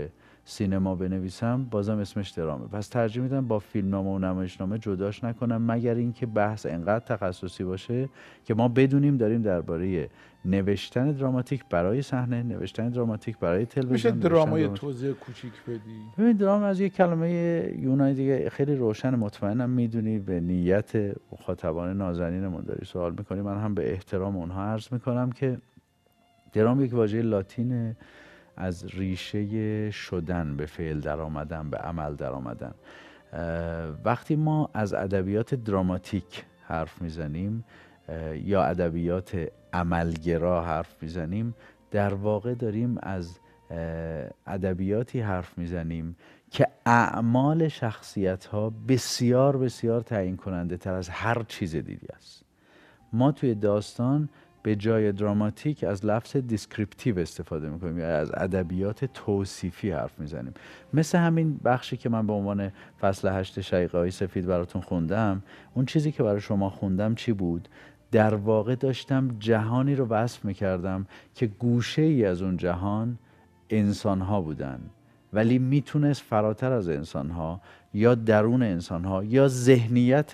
سینما 0.48 0.94
بنویسم 0.94 1.64
بازم 1.70 1.98
اسمش 1.98 2.30
درامه. 2.30 2.66
پس 2.66 2.88
ترجیح 2.88 3.22
میدم 3.22 3.48
با 3.48 3.58
فیلمنامه 3.58 4.10
و 4.10 4.18
نمایشنامه 4.18 4.78
جداش 4.78 5.24
نکنم 5.24 5.72
مگر 5.72 5.94
اینکه 5.94 6.26
بحث 6.26 6.66
انقدر 6.66 7.04
تخصصی 7.04 7.64
باشه 7.64 8.08
که 8.44 8.54
ما 8.54 8.68
بدونیم 8.68 9.16
داریم 9.16 9.42
درباره 9.42 10.08
نوشتن 10.44 11.12
دراماتیک 11.12 11.64
برای 11.70 12.02
صحنه 12.02 12.42
نوشتن 12.42 12.88
دراماتیک 12.88 13.38
برای 13.38 13.66
تلویزیون 13.66 14.14
میشه 14.14 14.28
درامای 14.28 14.68
توضیح 14.68 15.12
کوچیک 15.12 15.52
بدی؟ 15.68 16.00
ببین 16.18 16.36
درام 16.36 16.62
از 16.62 16.80
یک 16.80 16.94
کلمه 16.94 17.30
یونانی 17.78 18.14
دیگه 18.14 18.50
خیلی 18.50 18.74
روشن 18.76 19.14
مطمئنم 19.14 19.70
می‌دونی 19.70 20.18
به 20.18 20.40
نیت 20.40 20.92
مخاطبان 21.32 21.96
نازنینمون 21.96 22.64
داری 22.64 22.84
سوال 22.84 23.14
می‌کنی 23.18 23.40
من 23.40 23.58
هم 23.58 23.74
به 23.74 23.92
احترام 23.92 24.36
اونها 24.36 24.64
عرض 24.64 24.92
می‌کنم 24.92 25.32
که 25.32 25.58
درام 26.52 26.84
یک 26.84 26.94
واژه 26.94 27.22
لاتینه. 27.22 27.96
از 28.56 28.84
ریشه 28.84 29.90
شدن 29.90 30.56
به 30.56 30.66
فعل 30.66 31.00
در 31.00 31.20
آمدن 31.20 31.70
به 31.70 31.76
عمل 31.76 32.14
در 32.14 32.32
آمدن 32.32 32.74
وقتی 34.04 34.36
ما 34.36 34.70
از 34.74 34.94
ادبیات 34.94 35.54
دراماتیک 35.54 36.44
حرف 36.62 37.02
می‌زنیم 37.02 37.64
یا 38.34 38.62
ادبیات 38.62 39.48
عملگرا 39.72 40.64
حرف 40.64 41.02
می‌زنیم 41.02 41.54
در 41.90 42.14
واقع 42.14 42.54
داریم 42.54 42.98
از 43.02 43.38
ادبیاتی 44.46 45.20
حرف 45.20 45.58
می‌زنیم 45.58 46.16
که 46.50 46.66
اعمال 46.86 47.68
شخصیت 47.68 48.44
ها 48.44 48.70
بسیار 48.88 49.56
بسیار 49.56 50.00
تعیین 50.00 50.36
کننده 50.36 50.76
تر 50.76 50.94
از 50.94 51.08
هر 51.08 51.42
چیز 51.48 51.76
دیگه 51.76 52.08
است. 52.16 52.44
ما 53.12 53.32
توی 53.32 53.54
داستان 53.54 54.28
به 54.66 54.76
جای 54.76 55.12
دراماتیک 55.12 55.84
از 55.84 56.06
لفظ 56.06 56.36
descriptive 56.36 57.18
استفاده 57.18 57.68
می‌کنیم 57.68 57.98
یا 57.98 58.18
از 58.18 58.30
ادبیات 58.34 59.04
توصیفی 59.04 59.90
حرف 59.90 60.18
می‌زنیم. 60.18 60.54
مثل 60.94 61.18
همین 61.18 61.60
بخشی 61.64 61.96
که 61.96 62.08
من 62.08 62.26
به 62.26 62.32
عنوان 62.32 62.72
فصل 63.00 63.28
هشت 63.28 63.60
شقیقه 63.60 63.98
های 63.98 64.10
سفید 64.10 64.46
براتون 64.46 64.82
خوندم 64.82 65.42
اون 65.74 65.86
چیزی 65.86 66.12
که 66.12 66.22
برای 66.22 66.40
شما 66.40 66.70
خوندم 66.70 67.14
چی 67.14 67.32
بود؟ 67.32 67.68
در 68.12 68.34
واقع 68.34 68.74
داشتم 68.74 69.36
جهانی 69.38 69.94
رو 69.94 70.06
وصف 70.06 70.44
می‌کردم 70.44 71.06
که 71.34 71.46
گوشه 71.46 72.02
ای 72.02 72.24
از 72.24 72.42
اون 72.42 72.56
جهان 72.56 73.18
انسان 73.70 74.20
ها 74.20 74.40
بودن. 74.40 74.80
ولی 75.32 75.58
می‌تونست 75.58 76.22
فراتر 76.22 76.72
از 76.72 76.88
انسان 76.88 77.30
ها 77.30 77.60
یا 77.94 78.14
درون 78.14 78.62
انسان 78.62 79.04
ها 79.04 79.24
یا 79.24 79.48
ذهنیت 79.48 80.32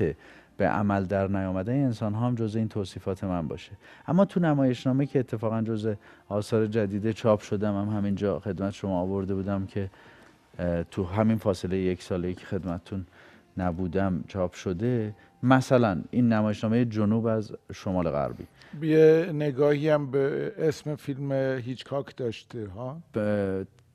به 0.57 0.69
عمل 0.69 1.05
در 1.05 1.29
نیامده 1.29 1.73
انسان 1.73 2.15
ها 2.15 2.27
هم 2.27 2.35
جز 2.35 2.57
این 2.57 2.69
توصیفات 2.69 3.25
من 3.25 3.49
باشه. 3.49 3.73
اما 4.07 4.25
تو 4.25 4.41
نمایشنامه 4.41 5.07
که 5.07 5.19
اتفاقا 5.19 5.63
جز 5.63 5.95
آثار 6.29 6.67
جدیده 6.67 7.13
چاپ 7.13 7.41
شدم 7.41 7.75
هم 7.75 7.97
همینجا 7.97 8.41
خدمت 8.41 8.73
شما 8.73 9.01
آورده 9.01 9.35
بودم 9.35 9.67
که 9.67 9.91
تو 10.91 11.05
همین 11.05 11.37
فاصله 11.37 11.79
یک 11.79 12.03
ساله 12.03 12.35
که 12.35 12.47
خدمتتون 12.47 13.07
نبودم 13.57 14.25
چاپ 14.29 14.53
شده 14.53 15.15
مثلا 15.43 16.03
این 16.11 16.33
نمایشنامه 16.33 16.85
جنوب 16.85 17.27
از 17.27 17.53
شمال 17.73 18.11
غربی. 18.11 18.47
یه 18.83 19.31
نگاهی 19.33 19.89
هم 19.89 20.11
به 20.11 20.53
اسم 20.59 20.95
فیلم 20.95 21.33
هیچکاک 21.33 22.17
داشته 22.17 22.69
ها؟ 22.69 22.97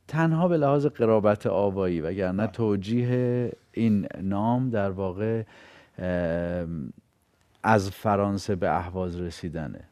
تنها 0.07 0.47
به 0.47 0.57
لحاظ 0.57 0.85
قرابت 0.85 1.47
آوایی 1.47 2.01
وگرنه 2.01 2.47
توجیه 2.47 3.51
این 3.71 4.07
نام 4.21 4.69
در 4.69 4.89
واقع 4.89 5.43
از 7.63 7.91
فرانسه 7.91 8.55
به 8.55 8.75
اهواز 8.75 9.19
رسیدنه. 9.19 9.83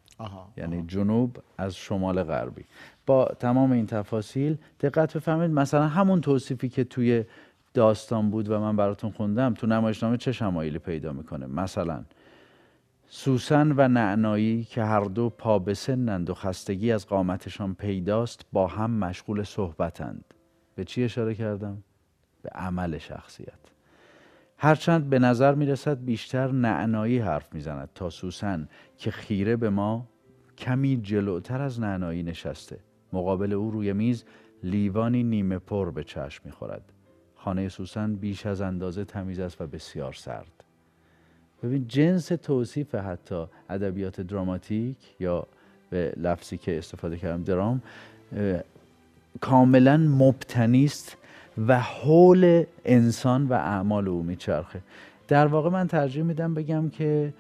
یعنی 0.58 0.84
جنوب 0.88 1.38
از 1.58 1.76
شمال 1.76 2.24
غربی. 2.24 2.66
با 3.06 3.26
تمام 3.26 3.72
این 3.72 3.86
تفاصیل 3.86 4.58
دقت 4.80 5.18
بفهمید 5.18 5.52
مثلا 5.52 5.88
همون 5.88 6.22
توصیفی 6.22 6.70
که 6.70 6.84
توی 6.84 7.24
داستان 7.74 8.30
بود 8.30 8.50
و 8.50 8.60
من 8.60 8.76
براتون 8.76 9.12
خوندم 9.12 9.54
تو 9.54 9.68
نمایشنامه 9.68 10.18
چه 10.18 10.32
شمایلی 10.32 10.80
پیدا 10.80 11.14
می‌کنه؟ 11.14 11.46
مثلا 11.46 12.04
سوسن 13.08 13.72
و 13.72 13.88
نعنایی 13.88 14.64
که 14.64 14.84
هر 14.84 15.04
دو 15.04 15.30
پا 15.30 15.60
و 16.30 16.34
خستگی 16.34 16.92
از 16.92 17.08
قامتشان 17.08 17.76
پیداست 17.76 18.46
با 18.54 18.68
هم 18.68 18.92
مشغول 18.92 19.44
صحبتند. 19.44 20.34
به 20.76 20.84
چی 20.84 21.04
اشاره 21.04 21.36
کردم؟ 21.36 21.84
به 22.42 22.50
عمل 22.50 22.98
شخصیت. 22.98 23.75
هرچند 24.58 25.10
به 25.10 25.20
نظر 25.20 25.56
می 25.56 25.66
رسد 25.66 26.00
بیشتر 26.06 26.52
نعنایی 26.52 27.20
حرف 27.20 27.54
می 27.54 27.62
زند 27.62 27.90
تا 27.96 28.10
سوسن 28.10 28.68
که 28.98 29.12
خیره 29.12 29.56
به 29.56 29.70
ما 29.70 30.08
کمی 30.58 30.98
جلوتر 30.98 31.62
از 31.62 31.80
نعنایی 31.80 32.24
نشسته. 32.24 32.80
مقابل 33.14 33.54
او 33.54 33.72
روی 33.72 33.94
میز 33.94 34.24
لیوانی 34.64 35.24
نیمه 35.24 35.60
پر 35.60 35.92
به 35.92 36.04
چشم 36.04 36.42
می 36.46 36.52
خورد 36.52 36.94
خانه 37.36 37.70
سوسن 37.70 38.16
بیش 38.16 38.46
از 38.46 38.62
اندازه 38.62 39.06
تمیز 39.06 39.40
است 39.40 39.62
و 39.62 39.68
بسیار 39.68 40.14
سرد. 40.14 40.64
ببین 41.64 41.88
جنس 41.88 42.28
توصیف 42.28 42.96
حتی 42.96 43.46
ادبیات 43.70 44.22
دراماتیک 44.22 44.98
یا 45.20 45.48
به 45.90 46.14
لفظی 46.18 46.58
که 46.58 46.78
استفاده 46.78 47.18
کردم 47.18 47.44
درام 47.44 47.82
کاملا 49.42 49.98
مبتنی 49.98 50.86
است 50.86 51.18
و 51.68 51.80
حول 51.80 52.64
انسان 52.86 53.48
و 53.48 53.54
اعمال 53.54 54.08
او 54.08 54.24
میچرخه. 54.24 54.82
در 55.28 55.48
واقع 55.48 55.70
من 55.70 55.88
ترجیح 55.88 56.24
میدم 56.24 56.54
بگم 56.54 56.90
که 56.90 57.34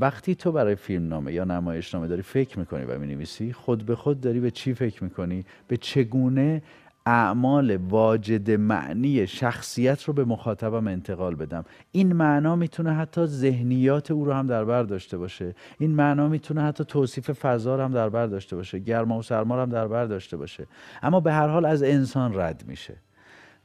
وقتی 0.00 0.34
تو 0.34 0.52
برای 0.52 0.74
فیلم 0.74 1.08
نامه 1.08 1.32
یا 1.32 1.44
نمایش 1.44 1.94
نامه 1.94 2.06
داری 2.06 2.22
فکر 2.22 2.58
می‌کنی 2.58 2.84
و 2.84 2.98
می‌نویسی 2.98 3.52
خود 3.52 3.86
به 3.86 3.96
خود 3.96 4.20
داری 4.20 4.40
به 4.40 4.50
چی 4.50 4.74
فکر 4.74 5.04
می‌کنی؟ 5.04 5.44
به 5.68 5.76
چگونه 5.76 6.62
اعمال 7.06 7.76
واجد 7.76 8.50
معنی 8.50 9.26
شخصیت 9.26 10.02
رو 10.02 10.12
به 10.12 10.24
مخاطبم 10.24 10.88
انتقال 10.88 11.34
بدم؟ 11.34 11.64
این 11.92 12.12
معنا 12.12 12.56
می‌تونه 12.56 12.92
حتی 12.92 13.26
ذهنیات 13.26 14.10
او 14.10 14.24
رو 14.24 14.32
هم 14.32 14.46
در 14.46 14.64
بر 14.64 14.82
داشته 14.82 15.18
باشه. 15.18 15.54
این 15.78 15.90
معنا 15.90 16.28
می‌تونه 16.28 16.62
حتی 16.62 16.84
توصیف 16.84 17.30
فضا 17.30 17.76
رو 17.76 17.82
هم 17.82 17.92
در 17.92 18.08
بر 18.08 18.26
داشته 18.26 18.56
باشه. 18.56 18.78
گرما 18.78 19.18
و 19.18 19.22
سرما 19.22 19.56
رو 19.56 19.62
هم 19.62 19.70
در 19.70 19.88
بر 19.88 20.04
داشته 20.04 20.36
باشه. 20.36 20.66
اما 21.02 21.20
به 21.20 21.32
هر 21.32 21.48
حال 21.48 21.64
از 21.64 21.82
انسان 21.82 22.38
رد 22.38 22.64
میشه. 22.68 22.94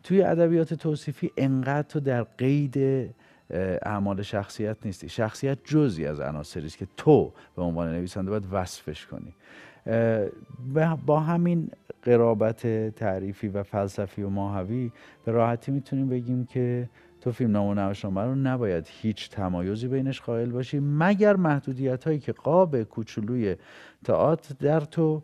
توی 0.04 0.22
ادبیات 0.22 0.74
توصیفی 0.74 1.32
انقدر 1.38 1.88
تو 1.88 2.00
در 2.00 2.24
قید 2.24 2.78
اعمال 3.82 4.22
شخصیت 4.22 4.78
نیستی. 4.86 5.10
شخصیت 5.10 5.58
جزی 5.64 6.06
از 6.06 6.20
عناصری 6.20 6.66
است 6.66 6.78
که 6.78 6.88
تو 6.98 7.34
به 7.56 7.62
عنوان 7.62 7.94
نویسنده 7.94 8.30
باید 8.30 8.48
وصفش 8.52 9.06
کنی. 9.06 9.36
با 11.06 11.20
همین 11.20 11.70
قرابت 12.04 12.90
تعریفی 12.96 13.48
و 13.48 13.64
فلسفی 13.64 14.24
و 14.24 14.30
ماهوی 14.30 14.92
به 15.26 15.32
راحتی 15.32 15.72
می‌تونیم 15.72 16.10
بگیم 16.10 16.46
که 16.46 16.90
تو 17.22 17.32
فیلم 17.32 17.52
نام 17.52 17.68
و 17.68 17.74
نمایشنامه 17.74 18.22
رو 18.22 18.36
نباید 18.36 18.88
هیچ 18.90 19.30
تمایزی 19.30 19.88
بینش 19.88 20.22
قائل 20.22 20.50
باشی 20.50 20.80
مگر 20.80 21.36
محدودیت 21.36 22.04
هایی 22.04 22.20
که 22.20 22.32
قاب 22.32 22.84
کوچولوی 22.84 23.56
تئاتر 24.04 24.56
در 24.60 24.80
تو 24.80 25.24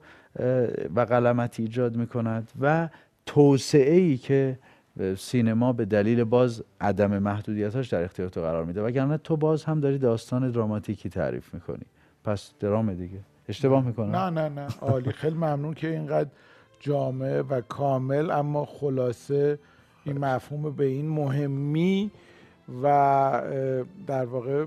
و 0.96 1.00
قلمتی 1.00 1.64
ایجاد 1.64 1.96
می‌کند 1.96 2.52
و 2.62 2.90
توسعه 3.28 3.96
ای 3.96 4.18
که 4.18 4.60
سینما 5.18 5.74
به 5.74 5.86
دلیل 5.86 6.24
باز 6.24 6.64
عدم 6.82 7.18
محدودیتاش 7.20 7.88
در 7.88 8.04
اختیار 8.04 8.30
تو 8.30 8.42
قرار 8.42 8.66
میده. 8.66 8.82
وگرنه 8.82 9.18
تو 9.18 9.38
باز 9.38 9.64
هم 9.64 9.80
داری 9.80 9.98
داستان 9.98 10.52
دراماتیکی 10.52 11.10
تعریف 11.10 11.54
می‌کنی. 11.54 11.86
پس 12.24 12.52
درام 12.60 12.94
دیگه. 12.94 13.20
اشتباه 13.50 13.86
می‌کنم. 13.86 14.16
نه 14.16 14.30
نه 14.30 14.50
نه. 14.50 14.68
عالی. 14.82 15.12
خیلی 15.12 15.36
ممنون 15.36 15.74
که 15.74 15.90
اینقدر 15.90 16.30
جامع 16.80 17.42
و 17.42 17.62
کامل 17.62 18.32
اما 18.32 18.66
خلاصه 18.66 19.60
این 20.04 20.18
مفهوم 20.18 20.76
به 20.76 20.86
این 20.86 21.10
مهمی 21.10 22.12
و 22.84 23.42
در 24.08 24.26
واقع 24.26 24.66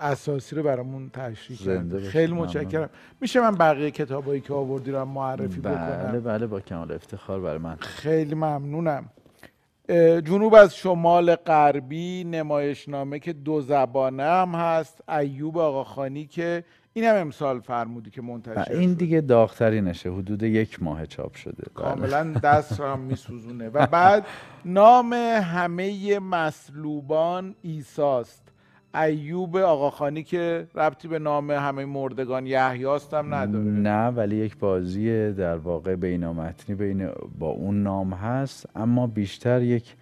اساسی 0.00 0.56
رو 0.56 0.62
برامون 0.62 1.10
تشریح 1.10 1.58
کرد 1.58 1.98
خیلی 1.98 2.32
متشکرم. 2.32 2.90
میشه 3.20 3.40
من 3.40 3.54
بقیه 3.54 3.90
کتابایی 3.90 4.40
که 4.40 4.54
آوردی 4.54 4.90
رو 4.90 5.04
معرفی 5.04 5.60
بله 5.60 5.74
بکنم؟ 5.74 6.10
بله 6.10 6.20
بله 6.20 6.46
با 6.46 6.60
کمال 6.60 6.92
افتخار 6.92 7.40
برای 7.40 7.58
من. 7.58 7.76
خیلی 7.76 8.34
ممنونم. 8.34 9.04
جنوب 10.24 10.54
از 10.54 10.76
شمال 10.76 11.34
غربی 11.34 12.24
نمایشنامه 12.24 13.18
که 13.18 13.32
دو 13.32 13.60
زبانه 13.60 14.22
هم 14.22 14.48
هست. 14.54 15.10
ایوب 15.10 15.58
آقاخانی 15.58 16.26
که 16.26 16.64
این 16.96 17.04
هم 17.04 17.16
امسال 17.16 17.60
فرمودی 17.60 18.10
که 18.10 18.22
منتشر 18.22 18.72
این 18.72 18.94
دیگه 18.94 19.20
داغترینشه. 19.20 20.10
حدود 20.10 20.42
یک 20.42 20.82
ماه 20.82 21.06
چاپ 21.06 21.34
شده. 21.34 21.52
بله. 21.56 21.74
کاملا 21.74 22.24
دست 22.44 22.80
هم 22.80 22.98
میسوزونه. 23.00 23.68
و 23.68 23.86
بعد 23.86 24.26
نام 24.64 25.12
همه 25.42 26.18
مسلوبان 26.18 27.54
ایساست. 27.62 28.42
ایوب 28.94 29.56
آقاخانی 29.56 30.22
که 30.22 30.66
ربطی 30.74 31.08
به 31.08 31.18
نام 31.18 31.50
همه 31.50 31.84
مردگان 31.84 32.46
یحیاست 32.46 33.14
هم 33.14 33.34
نداره. 33.34 33.64
نه 33.64 34.08
ولی 34.08 34.36
یک 34.36 34.58
بازی 34.58 35.32
در 35.32 35.56
واقع 35.56 35.96
بینامتنی 35.96 36.76
بین 36.76 37.08
با 37.38 37.48
اون 37.48 37.82
نام 37.82 38.12
هست. 38.12 38.66
اما 38.76 39.06
بیشتر 39.06 39.62
یک 39.62 39.94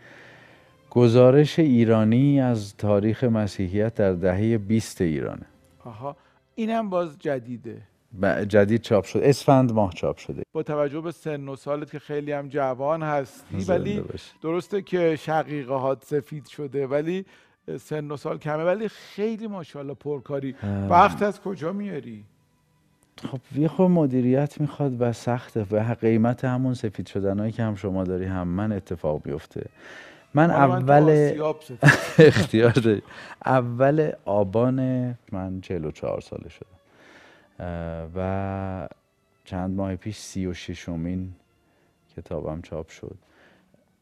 گزارش 0.90 1.58
ایرانی 1.58 2.40
از 2.40 2.76
تاریخ 2.76 3.24
مسیحیت 3.24 3.94
در 3.94 4.12
دهه 4.12 4.58
20 4.58 5.00
ایرانه. 5.00 5.46
آها. 5.84 6.16
اینم 6.54 6.90
باز 6.90 7.18
جدیده. 7.18 7.82
جدید 8.48 8.80
چاپ 8.80 9.04
شد. 9.04 9.18
اسفند 9.22 9.72
ماه 9.72 9.92
چاپ 9.92 10.16
شده. 10.16 10.42
با 10.52 10.62
توجه 10.62 11.00
به 11.00 11.12
سن 11.12 11.48
و 11.48 11.56
سالت 11.56 11.90
که 11.90 11.98
خیلی 11.98 12.32
هم 12.32 12.48
جوان 12.48 13.02
هستی 13.02 13.64
ولی 13.68 14.04
درسته 14.42 14.82
که 14.82 15.16
شقیقه 15.16 15.74
هات 15.74 16.04
سفید 16.04 16.46
شده 16.46 16.86
ولی 16.86 17.24
سن 17.80 18.10
و 18.10 18.16
سال 18.16 18.38
کمه 18.38 18.64
ولی 18.64 18.88
خیلی 18.88 19.46
ماشاءالله 19.46 19.94
پرکاری. 19.94 20.54
وقت 20.90 21.22
از 21.22 21.40
کجا 21.40 21.72
میاری؟ 21.72 22.24
خب 23.22 23.40
یه 23.56 23.68
خود 23.68 23.90
مدیریت 23.90 24.60
می‌خواد 24.60 25.00
و 25.00 25.12
سخته 25.12 25.66
و 25.70 25.94
قیمت 26.00 26.44
همون 26.44 26.74
سفید 26.74 27.06
شدنهایی 27.06 27.52
که 27.52 27.62
هم 27.62 27.74
شما 27.74 28.04
داری 28.04 28.24
هم 28.24 28.48
من 28.48 28.72
اتفاق 28.72 29.22
بیفته. 29.22 29.66
من 30.34 30.50
اول 30.50 31.32
اختیار 32.18 33.02
اول 33.44 34.12
آبان 34.24 34.78
من 35.32 35.60
44 35.60 36.20
ساله 36.20 36.48
شدم. 36.48 36.66
و 38.14 38.88
چند 39.44 39.76
ماه 39.76 39.96
پیش 39.96 40.16
سی 40.18 40.46
و 40.46 40.54
ششمین 40.54 41.32
کتابم 42.16 42.62
چاپ 42.62 42.88
شد. 42.88 43.16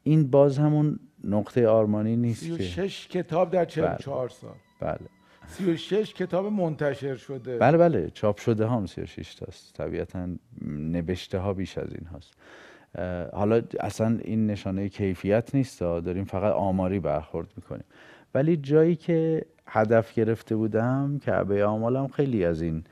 این 0.03 0.31
باز 0.31 0.59
همون 0.59 0.99
نقطه 1.25 1.68
آرمانی 1.68 2.16
نیست 2.16 2.42
سی 2.42 2.53
و 2.53 2.59
شش 2.59 3.09
کتاب 3.09 3.51
در 3.51 3.64
44 3.64 4.29
بله. 4.29 4.37
سال. 4.37 4.51
بله. 4.81 5.09
سی 5.49 5.73
و 5.73 5.77
شش 5.77 6.14
کتاب 6.14 6.47
منتشر 6.47 7.16
شده. 7.16 7.59
بله 7.59 7.79
بله. 7.79 8.11
چاپ 8.11 8.38
شده 8.38 8.68
هم 8.68 8.87
سی 8.87 9.01
و 9.01 9.07
شش 9.07 9.35
تاست. 9.35 9.75
طبیعتا 9.75 10.29
نوشته 10.66 11.38
ها 11.38 11.53
بیش 11.53 11.79
از 11.79 11.95
این 11.95 12.07
هاست. 12.07 12.33
حالا 13.33 13.62
اصلا 13.81 14.18
این 14.24 14.46
نشانه 14.46 14.88
کیفیت 14.88 15.55
نیست 15.55 15.81
داریم 15.81 16.24
فقط 16.24 16.52
آماری 16.52 17.00
برخورد 17.00 17.46
می‌کنیم. 17.57 17.85
ولی 18.35 18.57
جایی 18.57 18.96
که 18.96 19.44
هدف 19.66 20.14
گرفته 20.14 20.57
بودم 20.57 21.20
کعبه 21.24 21.64
آمالم 21.64 22.09
خیلی 22.09 22.44
از 22.44 22.62
این 22.62 22.85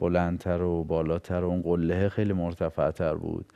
بلندتر 0.00 0.62
و 0.62 0.84
بالاتر 0.84 1.44
و 1.44 1.48
اون 1.48 1.62
قله 1.62 2.08
خیلی 2.08 2.32
مرتفعتر 2.32 3.14
بود. 3.14 3.46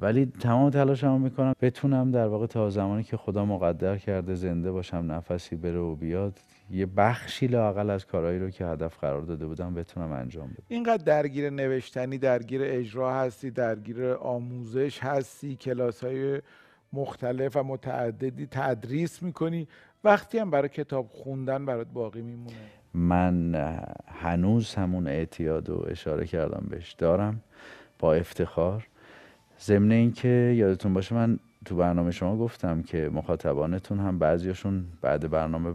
ولی 0.00 0.26
تمام 0.40 0.70
تلاشمو 0.70 1.18
می‌کنم 1.18 1.54
بتونم 1.62 2.10
در 2.10 2.26
واقع 2.26 2.46
تا 2.46 2.70
زمانی 2.70 3.02
که 3.02 3.16
خدا 3.16 3.44
مقدر 3.44 3.96
کرده 3.96 4.34
زنده 4.34 4.72
باشم 4.72 5.04
نفسی 5.08 5.56
بره 5.56 5.78
و 5.78 5.94
بیاد 5.94 6.38
یه 6.70 6.86
بخشی 6.86 7.46
لاقل 7.46 7.90
از 7.90 8.06
کارهایی 8.06 8.38
رو 8.38 8.50
که 8.50 8.66
هدف 8.66 8.98
قرار 8.98 9.22
داده 9.22 9.46
بودم 9.46 9.74
بتونم 9.74 10.12
انجام 10.12 10.48
بدم. 10.48 10.64
اینقدر 10.68 11.04
درگیر 11.04 11.50
نوشتنی 11.50 12.18
درگیر 12.18 12.60
اجرا 12.64 13.14
هستی 13.14 13.50
درگیر 13.50 14.04
آموزش 14.06 14.98
هستی 15.02 15.56
کلاس 15.56 16.04
های 16.04 16.42
مختلف 16.92 17.56
و 17.56 17.62
متعددی 17.62 18.46
تدریس 18.50 19.22
می‌کنی. 19.22 19.68
وقتی 20.04 20.38
هم 20.38 20.50
برای 20.50 20.68
کتاب 20.68 21.08
خوندن 21.08 21.66
برات 21.66 21.86
باقی 21.86 22.22
میمونه. 22.22 22.56
من 22.94 23.54
هنوز 24.06 24.74
همون 24.74 25.06
اعتیاد 25.06 25.70
و 25.70 25.86
اشاره 25.88 26.26
کردم 26.26 26.66
بهش. 26.70 26.92
دارم. 26.92 27.40
با 27.98 28.14
افتخار. 28.14 28.88
ضمن 29.60 29.92
اینکه 29.92 30.28
یادتون 30.28 30.94
باشه 30.94 31.14
من 31.14 31.38
تو 31.68 31.76
برنامه 31.76 32.10
شما 32.10 32.36
گفتم 32.36 32.82
که 32.82 33.10
مخاطبانتون 33.12 33.98
هم 33.98 34.18
بعضیاشون 34.18 34.84
بعد 35.00 35.30
برنامه 35.30 35.74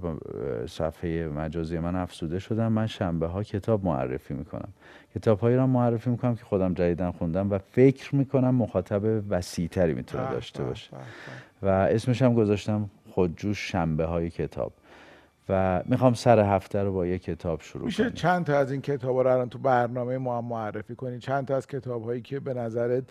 صفحه 0.67 1.27
مجازی 1.27 1.79
من 1.79 1.95
افسوده 1.95 2.39
شدن. 2.39 2.67
من 2.67 2.88
شنبه 2.88 3.27
ها 3.27 3.43
کتاب 3.43 3.86
معرفی 3.86 4.34
می‌کنم. 4.34 4.69
کتاب 5.15 5.39
هایی 5.39 5.56
را 5.56 5.67
معرفی 5.67 6.10
می‌کنم 6.10 6.36
که 6.36 6.45
خودم 6.45 6.73
جدیدن 6.73 7.12
خوندم 7.12 7.51
و 7.51 7.58
فکر 7.58 8.15
می‌کنم 8.15 8.56
مخاطب 8.56 9.23
وسیعتری 9.29 9.93
می‌تونه 9.93 10.32
داشته 10.32 10.63
باشه. 10.63 10.89
و 11.62 11.67
اسمش 11.67 12.21
هم 12.21 12.34
گذاشتم 12.34 12.89
خودجوش 13.12 13.71
شنبه 13.71 14.06
های 14.06 14.29
کتاب. 14.29 14.73
و 15.49 15.82
می‌خوام 15.86 16.13
سر 16.13 16.39
هفته 16.39 16.84
رو 16.84 16.93
با 16.93 17.06
یه 17.06 17.19
کتاب 17.19 17.62
شروع 17.62 17.86
میشه 17.86 18.03
کنیم. 18.03 18.15
چند 18.15 18.45
تا 18.45 18.58
از 18.58 18.71
این 18.71 18.82
کتاب 18.82 19.17
رو 19.17 19.27
الان 19.27 19.49
تو 19.49 19.60
برنامه 19.60 20.17
ما 20.17 20.38
هم 20.38 20.45
معرفی 20.45 20.95
کنی؟ 20.95 21.19
چند 21.19 21.47
تا 21.47 21.56
از 21.56 21.67
کتاب 21.67 22.03
هایی 22.03 22.21
که 22.21 22.39
به 22.39 22.53
نظرت 22.53 23.03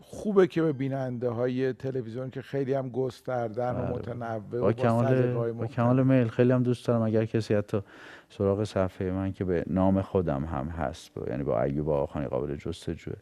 خوبه 0.00 0.46
که 0.46 0.62
به 0.62 0.72
بیننده 0.72 1.28
های 1.28 1.72
تلویزیون 1.72 2.30
که 2.30 2.42
خیلی 2.42 2.74
هم 2.74 2.88
گستردن 2.88 3.70
و 3.70 3.82
بله. 3.82 3.90
متنوع 3.90 4.60
با 4.60 4.68
و 4.68 4.72
کمال 4.72 5.32
با 5.52 5.66
کمال 5.66 6.02
میل 6.02 6.28
خیلی 6.28 6.52
هم 6.52 6.62
دوست 6.62 6.86
دارم 6.86 7.02
اگر 7.02 7.24
کسی 7.24 7.54
حتی 7.54 7.80
سراغ 8.28 8.64
صفحه 8.64 9.10
من 9.10 9.32
که 9.32 9.44
به 9.44 9.64
نام 9.66 10.02
خودم 10.02 10.44
هم 10.44 10.68
هست 10.68 11.14
با 11.14 11.26
یعنی 11.30 11.42
با 11.42 11.62
ایوب 11.62 11.88
آقاخانی 11.90 12.26
قابل 12.26 12.56
جستجوه 12.56 13.14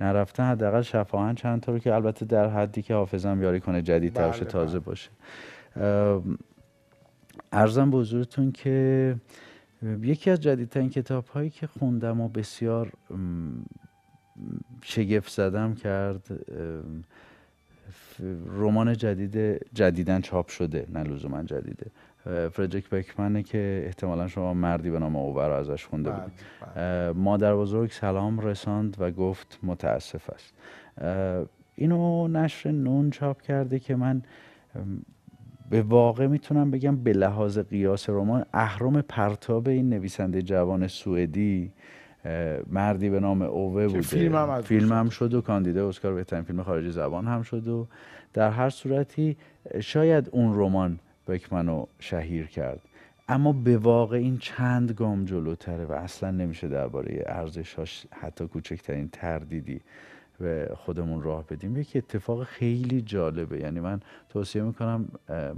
نرفتن 0.00 0.44
حداقل 0.44 0.82
شفاهن 0.82 1.34
چند 1.34 1.60
تا 1.60 1.72
رو 1.72 1.78
که 1.78 1.94
البته 1.94 2.24
در 2.24 2.48
حدی 2.48 2.82
که 2.82 2.94
حافظم 2.94 3.42
یاری 3.42 3.60
کنه 3.60 3.82
جدید 3.82 4.14
بله، 4.14 4.26
باشه 4.26 4.44
تازه 4.44 4.78
بله. 4.78 4.86
باشه 4.86 5.10
ارزم 7.52 7.90
به 7.90 7.96
حضورتون 7.96 8.52
که 8.52 9.16
یکی 10.02 10.30
از 10.30 10.40
جدیدترین 10.40 10.90
کتاب 10.90 11.26
هایی 11.26 11.50
که 11.50 11.66
خوندم 11.66 12.20
و 12.20 12.28
بسیار 12.28 12.92
شگفت 14.82 15.32
زدم 15.32 15.74
کرد 15.74 16.40
رمان 18.58 18.96
جدید 18.96 19.66
جدیدن 19.74 20.20
چاپ 20.20 20.48
شده 20.48 20.86
نه 20.92 21.02
لزوما 21.02 21.42
جدیده. 21.42 21.90
فردریک 22.52 22.88
بکمنه 22.88 23.42
که 23.42 23.82
احتمالا 23.86 24.28
شما 24.28 24.54
مردی 24.54 24.90
به 24.90 24.98
نام 24.98 25.16
اوبر 25.16 25.48
رو 25.48 25.54
ازش 25.54 25.86
خونده 25.86 26.10
بله، 26.10 26.20
بودید. 26.20 26.38
بله. 26.74 27.12
مادر 27.12 27.56
بزرگ 27.56 27.90
سلام 27.90 28.40
رساند 28.40 28.96
و 28.98 29.10
گفت 29.10 29.58
متاسف 29.62 30.30
است. 30.30 30.52
اینو 31.74 32.28
نشر 32.28 32.70
نون 32.70 33.10
چاپ 33.10 33.42
کرده 33.42 33.78
که 33.78 33.96
من 33.96 34.22
به 35.70 35.82
واقع 35.82 36.26
می‌تونم 36.26 36.70
بگم 36.70 36.96
به 36.96 37.12
لحاظ 37.12 37.58
قیاس 37.58 38.10
رمان 38.10 38.44
اهرام 38.52 39.00
پرتاب 39.00 39.68
این 39.68 39.88
نویسنده 39.88 40.42
جوان 40.42 40.88
سوئدی 40.88 41.72
مردی 42.70 43.10
به 43.10 43.20
نام 43.20 43.42
اوه 43.42 43.86
بوده 43.86 44.00
فیلم 44.00 44.36
هم 44.36 44.60
فیلم 44.60 44.92
هم 44.92 45.08
شد. 45.08 45.34
و 45.34 45.40
کاندیده 45.40 45.82
اسکار 45.82 46.14
بهترین 46.14 46.42
فیلم 46.42 46.62
خارجی 46.62 46.90
زبان 46.90 47.26
هم 47.26 47.42
شد 47.42 47.68
و 47.68 47.86
در 48.32 48.50
هر 48.50 48.70
صورتی 48.70 49.36
شاید 49.80 50.28
اون 50.32 50.58
رمان 50.60 50.98
بکمنو 51.28 51.86
شهیر 51.98 52.46
کرد 52.46 52.80
اما 53.28 53.52
به 53.52 53.78
واقع 53.78 54.16
این 54.16 54.38
چند 54.38 54.92
گام 54.92 55.24
جلوتره 55.24 55.84
و 55.84 55.92
اصلا 55.92 56.30
نمیشه 56.30 56.68
درباره 56.68 57.22
ارزشاش 57.26 58.06
حتی 58.12 58.46
کوچکترین 58.46 59.08
تردیدی 59.12 59.80
به 60.40 60.72
خودمون 60.74 61.22
راه 61.22 61.46
بدیم. 61.46 61.76
یک 61.76 61.92
اتفاق 61.94 62.44
خیلی 62.44 63.02
جالبه. 63.02 63.60
یعنی 63.60 63.80
من 63.80 64.00
توصیه 64.28 64.62
می‌کنم 64.62 65.08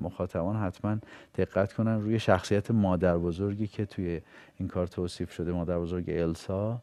مخاطبان 0.03 0.57
حتما 0.57 0.97
دقت 1.38 1.73
کنن 1.73 2.01
روی 2.01 2.19
شخصیت 2.19 2.71
مادر 2.71 3.19
بزرگی 3.19 3.67
که 3.67 3.87
توی 3.87 4.21
این 4.57 4.69
کار 4.69 4.87
توصیف 4.87 5.33
شده 5.33 5.53
مادر 5.53 5.79
بزرگ 5.79 6.11
السا. 6.11 6.83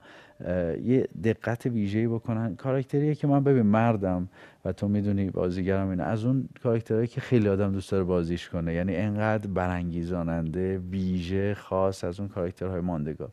یه 0.84 1.08
دقت 1.24 1.66
ویژه‌ای 1.66 2.08
بکنن. 2.08 2.56
کاراکتریه 2.56 3.16
که 3.16 3.28
من 3.28 3.44
ببین 3.44 3.66
مردم 3.66 4.30
و 4.66 4.72
تو 4.72 4.88
می‌دونی 4.88 5.30
بازیگرم 5.30 5.90
اینه 5.90 6.04
از 6.04 6.26
اون 6.26 6.50
کاراکترهایی 6.64 7.08
که 7.08 7.22
خیلی 7.22 7.50
آدم 7.50 7.72
دوست 7.72 7.92
داره 7.92 8.04
بازیش 8.04 8.50
کنه. 8.50 8.74
یعنی 8.74 8.96
انقدر 8.96 9.48
برانگیزاننده 9.48 10.78
ویژه 10.78 11.54
خاص 11.54 12.04
از 12.04 12.20
اون 12.20 12.30
کاراکترهای 12.30 12.82
ماندگار. 12.82 13.30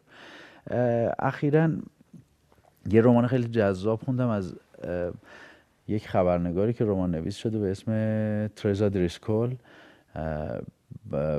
اخیراً 1.19 1.71
یه 2.91 3.03
رمان 3.03 3.27
خیلی 3.27 3.49
جذاب 3.49 4.01
خوندم 4.01 4.29
از 4.29 4.55
یک 5.89 6.09
خبرنگاری 6.09 6.73
که 6.73 6.85
رمان 6.85 7.11
نویس 7.11 7.37
شده 7.37 7.59
به 7.59 7.71
اسم 7.71 7.93
ترزا 8.57 8.89
دریسکول 8.89 9.55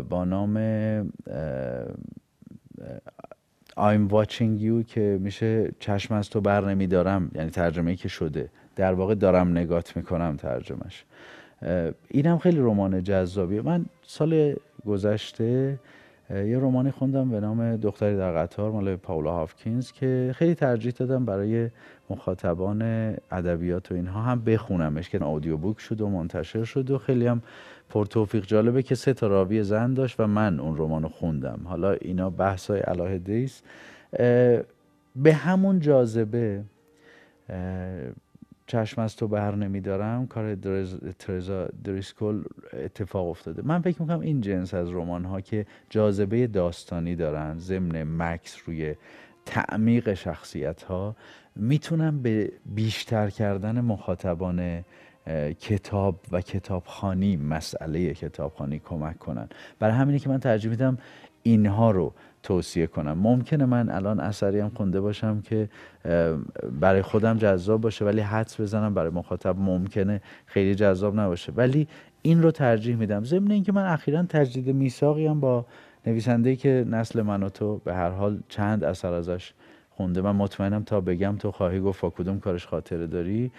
با 0.09 0.25
نام 0.25 0.57
I'm 3.77 4.09
watching 4.11 4.61
you 4.61 4.85
که 4.87 5.17
میشه 5.21 5.71
چشم 5.79 6.13
از 6.13 6.29
تو 6.29 6.41
بر 6.41 6.65
نمیدارم 6.65 7.31
یعنی 7.35 7.49
ترجمه 7.49 7.91
ای 7.91 7.97
که 7.97 8.07
شده. 8.07 8.49
در 8.75 8.93
واقع 8.93 9.15
دارم 9.15 9.51
نگات 9.51 9.97
می‌کنم 9.97 10.37
ترجمهش. 10.37 11.05
اینم 12.07 12.37
خیلی 12.37 12.59
رمان 12.59 13.03
جذابیه. 13.03 13.61
من 13.61 13.85
سال 14.01 14.55
گذشته 14.85 15.79
یه 16.33 16.57
رومانی 16.59 16.91
خوندم 16.91 17.29
به 17.29 17.39
نام 17.39 17.77
دختری 17.77 18.17
در 18.17 18.31
قطار 18.31 18.71
مال 18.71 18.95
پاولا 18.95 19.31
هافکینز 19.31 19.91
که 19.91 20.31
خیلی 20.35 20.55
ترجیح 20.55 20.91
دادم 20.91 21.25
برای 21.25 21.69
مخاطبان 22.09 22.81
ادبیات 23.31 23.91
و 23.91 23.95
اینها 23.95 24.21
هم 24.21 24.43
بخونمش 24.43 25.09
که 25.09 25.23
اودیو 25.23 25.57
بوک 25.57 25.79
شد 25.79 26.01
و 26.01 26.09
منتشر 26.09 26.63
شد 26.63 26.91
و 26.91 26.97
خیلی 26.97 27.27
هم 27.27 27.41
پرتوفیق 27.89 28.45
جالبه 28.45 28.83
که 28.83 28.95
سه 28.95 29.13
تا 29.13 29.27
راوی 29.27 29.63
زن 29.63 29.93
داشت 29.93 30.19
و 30.19 30.27
من 30.27 30.59
اون 30.59 30.77
رمانو 30.77 31.09
خوندم. 31.09 31.59
حالا 31.63 31.91
اینا 31.91 32.29
بحثای 32.29 32.79
علاهده 32.79 33.43
است. 33.45 33.63
به 35.15 35.33
همون 35.33 35.79
جاذبه 35.79 36.63
چشم 38.73 39.01
از 39.01 39.15
تو 39.15 39.27
بر 39.27 39.55
نمیدارم 39.55 40.27
کار 40.27 40.55
درز- 40.55 41.15
ترزا 41.19 41.67
دریسکول 41.83 42.43
اتفاق 42.73 43.27
افتاده. 43.27 43.61
من 43.65 43.81
فکر 43.81 44.01
می‌کنم 44.01 44.19
این 44.19 44.41
جنس 44.41 44.73
از 44.73 44.91
رمان 44.91 45.25
ها 45.25 45.41
که 45.41 45.65
جاذبه 45.89 46.47
داستانی 46.47 47.15
دارن 47.15 47.57
ضمن 47.59 48.03
مکس 48.03 48.57
روی 48.65 48.95
تعمیق 49.45 50.13
شخصیت 50.13 50.83
ها 50.83 51.15
می‌تونن 51.55 52.21
به 52.21 52.51
بیشتر 52.65 53.29
کردن 53.29 53.81
مخاطبان 53.81 54.83
کتاب 55.59 56.19
و 56.31 56.41
کتابخانی 56.41 57.37
مسئله 57.37 58.13
کتابخانی 58.13 58.79
کمک 58.79 59.19
کنن. 59.19 59.49
برای 59.79 59.93
همینه 59.95 60.19
که 60.19 60.29
من 60.29 60.39
ترجیح 60.39 60.71
میدم 60.71 60.97
اینها 61.43 61.91
رو 61.91 62.13
توصیه 62.43 62.87
کنم. 62.87 63.13
ممکنه 63.13 63.65
من 63.65 63.89
الان 63.89 64.19
اثری 64.19 64.59
هم 64.59 64.69
خونده 64.69 65.01
باشم 65.01 65.41
که 65.41 65.69
برای 66.79 67.01
خودم 67.01 67.37
جذاب 67.37 67.81
باشه 67.81 68.05
ولی 68.05 68.21
حدس 68.21 68.61
بزنم 68.61 68.93
برای 68.93 69.09
مخاطب 69.09 69.59
ممکنه 69.59 70.21
خیلی 70.45 70.75
جذاب 70.75 71.19
نباشه. 71.19 71.51
ولی 71.55 71.87
این 72.21 72.43
رو 72.43 72.51
ترجیح 72.51 72.95
میدم. 72.95 73.23
ضمن 73.23 73.51
اینکه 73.51 73.71
من 73.71 73.85
اخیرا 73.85 74.23
تجدید 74.23 74.75
میثاقی 74.75 75.27
هم 75.27 75.39
با 75.39 75.65
نویسنده 76.05 76.55
که 76.55 76.85
نسل 76.89 77.21
من 77.21 77.43
و 77.43 77.49
تو 77.49 77.77
به 77.77 77.93
هر 77.93 78.09
حال 78.09 78.39
چند 78.49 78.83
اثر 78.83 79.13
ازش 79.13 79.53
خونده. 79.89 80.21
من 80.21 80.35
مطمئنم 80.35 80.83
تا 80.83 81.01
بگم 81.01 81.35
تو 81.39 81.51
خواهی 81.51 81.79
گفت 81.79 82.01
با 82.01 82.09
کدوم 82.09 82.39
کارش 82.39 82.67
خاطره 82.67 83.07
داری؟ 83.07 83.51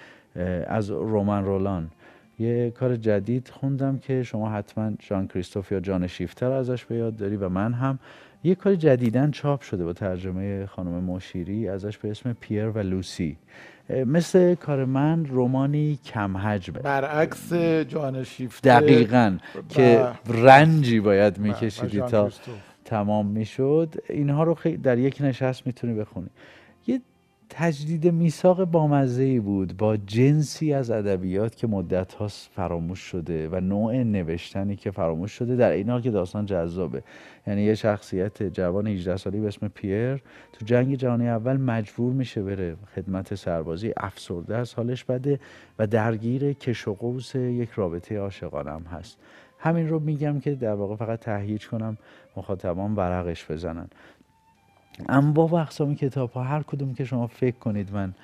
از 0.67 0.91
رومن 0.91 1.45
رولان. 1.45 1.91
یه 2.39 2.71
کار 2.71 2.97
جدید 2.97 3.49
خوندم 3.49 3.99
که 3.99 4.23
شما 4.23 4.51
حتما 4.51 4.93
جان 4.99 5.27
کریستوف 5.27 5.73
یا 5.73 5.81
جان 5.81 6.07
شیفتر 6.07 6.51
ازش 6.51 6.85
به 6.85 6.97
یاد 6.97 7.17
داری 7.17 7.37
و 7.37 7.49
من 7.49 7.73
هم. 7.73 7.99
یه 8.45 8.55
کار 8.55 8.75
جدیدن 8.75 9.31
چاپ 9.31 9.63
شده 9.63 9.85
با 9.85 9.93
ترجمه 9.93 10.67
خانم 10.67 11.05
مشیری 11.05 11.69
ازش 11.69 11.99
به 11.99 12.11
اسم 12.11 12.33
پیر 12.33 12.69
و 12.69 12.79
لوسی. 12.79 13.37
مثل 14.07 14.55
کار 14.55 14.85
من 14.85 15.25
رومانی 15.27 15.99
کم 16.05 16.37
حجمه. 16.37 16.79
برعکس 16.79 17.53
جان 17.89 18.25
شیفته. 18.25 18.81
دقیقا 18.81 19.39
که 19.69 20.09
رنجی 20.27 21.01
باید 21.01 21.39
میکشیدی 21.39 21.97
جان 21.97 22.09
تا. 22.09 22.31
تمام 22.85 23.27
می‌شد. 23.27 23.95
اینها 24.09 24.45
رو 24.45 24.55
خیلی 24.55 24.77
در 24.77 24.99
یک 24.99 25.17
نشست 25.21 25.67
می‌تونی 25.67 25.95
بخونی. 25.95 26.29
تجدید 27.51 28.09
میثاق 28.09 28.65
بامزه 28.65 29.23
ای 29.23 29.41
بود 29.41 29.77
با 29.77 29.97
جنسی 29.97 30.73
از 30.73 30.91
ادبیات 30.91 31.57
که 31.57 31.67
مدت 31.67 32.15
هاست 32.15 32.51
فراموش 32.53 32.99
شده 32.99 33.49
و 33.49 33.61
نوع 33.61 33.97
نوشتنی 33.97 34.77
که 34.77 34.91
فراموش 34.91 35.33
شده 35.33 35.57
در 35.57 35.71
این 35.71 36.01
که 36.01 36.11
داستان 36.11 36.47
جذابه. 36.47 37.03
یعنی 37.47 37.63
یه 37.63 37.75
شخصیت 37.75 38.43
جوان 38.43 38.87
18 38.87 39.17
سالی 39.17 39.41
به 39.41 39.49
اسم 39.49 39.69
پیر 39.69 40.17
تو 40.53 40.65
جنگ 40.65 40.95
جهانی 40.95 41.29
اول 41.29 41.57
مجبور 41.57 42.13
میشه 42.13 42.43
بره 42.43 42.77
خدمت 42.95 43.35
سربازی. 43.35 43.93
افسرده 43.97 44.57
از 44.57 44.75
حالش 44.75 45.05
بده 45.05 45.41
و 45.79 45.87
درگیر 45.87 46.53
کش 46.53 46.89
و 46.89 46.95
قوس 46.95 47.35
یک 47.35 47.71
رابطه 47.71 48.19
عاشقانه 48.19 48.71
هم 48.71 48.83
هست. 48.83 49.19
همین 49.59 49.89
رو 49.89 50.01
میگم 50.01 50.41
که 50.41 50.55
در 50.55 50.75
واقع 50.75 50.97
فقط 50.97 51.21
تهییج 51.21 51.69
کنم 51.69 51.99
مخاطبان 52.37 52.95
ورقش 52.95 53.51
بزنن. 53.51 53.89
انواع 55.09 55.49
و 55.49 55.55
اقسام 55.55 55.95
کتاب 55.95 56.31
ها 56.31 56.43
هر 56.43 56.63
کدوم 56.63 56.95
که 56.95 57.05
شما 57.05 57.27
فکر 57.27 57.57
کنید 57.59 57.89
من 57.93 58.15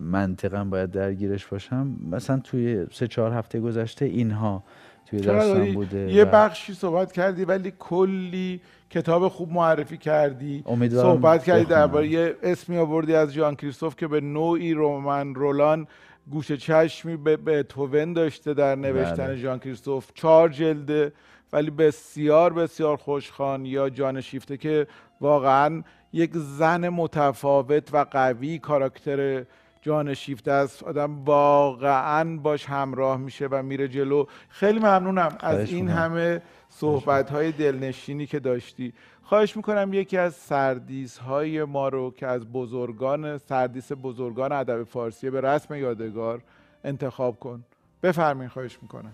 منطقا 0.00 0.64
باید 0.64 0.90
درگیرش 0.90 1.46
باشم 1.46 1.96
مثلا 2.10 2.38
توی 2.38 2.86
سه 2.92 3.08
چهار 3.08 3.32
هفته 3.32 3.60
گذشته 3.60 4.04
اینها 4.04 4.62
توی 5.06 5.20
دستم 5.20 5.74
بوده 5.74 6.12
یه 6.12 6.24
و 6.24 6.30
بخشی 6.30 6.74
صحبت 6.74 7.12
کردی 7.12 7.44
ولی 7.44 7.72
کلی 7.78 8.60
کتاب 8.90 9.28
خوب 9.28 9.52
معرفی 9.52 9.96
کردی 9.96 10.62
امیدوارم 10.66 11.14
صحبت 11.14 11.44
کردی. 11.44 11.64
درباره 11.64 12.08
یه 12.08 12.36
اسمی 12.42 12.76
آوردی 12.76 13.14
از 13.14 13.34
جان 13.34 13.56
کریستوف 13.56 13.96
که 13.96 14.06
به 14.06 14.20
نوعی 14.20 14.74
رومن 14.74 15.34
رولان 15.34 15.86
گوش 16.30 16.52
چشمی 16.52 17.16
به 17.16 17.36
بتهوون 17.36 18.12
داشته 18.12 18.54
در 18.54 18.74
نوشتن 18.74 19.26
بله. 19.26 19.40
جان 19.40 19.58
کریستوف 19.58 20.10
چهار 20.14 20.48
جلده 20.48 21.12
ولی 21.52 21.70
بسیار 21.70 22.52
بسیار 22.52 22.96
خوشخوان 22.96 23.66
یا 23.66 23.90
جان 23.90 24.20
شیفته 24.20 24.56
که 24.56 24.86
واقعا 25.22 25.82
یک 26.12 26.30
زن 26.34 26.88
متفاوت 26.88 27.94
و 27.94 28.06
قوی 28.10 28.58
کاراکتر 28.58 29.44
جان 29.82 30.14
شیفته 30.14 30.52
است. 30.52 30.82
آدم 30.82 31.24
واقعا 31.24 32.36
باش 32.36 32.66
همراه 32.66 33.16
میشه 33.16 33.48
و 33.50 33.62
میره 33.62 33.88
جلو. 33.88 34.24
خیلی 34.48 34.78
ممنونم 34.78 35.36
از 35.40 35.72
این 35.72 35.84
می‌کنم. 35.84 35.98
همه 35.98 36.42
صحبت 36.68 37.30
های 37.30 37.52
دلنشینی 37.52 38.26
که 38.26 38.40
داشتی. 38.40 38.92
خواهش 39.22 39.56
می‌کنم 39.56 39.92
یکی 39.92 40.18
از 40.18 40.34
سردیس 40.34 41.18
های 41.18 41.64
ما 41.64 41.88
رو 41.88 42.10
که 42.10 42.26
از 42.26 42.52
بزرگان 42.52 43.38
سردیس 43.38 43.92
بزرگان 44.02 44.52
ادب 44.52 44.82
فارسی 44.82 45.30
به 45.30 45.40
رسم 45.40 45.74
یادگار 45.74 46.42
انتخاب 46.84 47.40
کن. 47.40 47.64
بفرمین 48.02 48.48
خواهش 48.48 48.78
می‌کنم. 48.82 49.12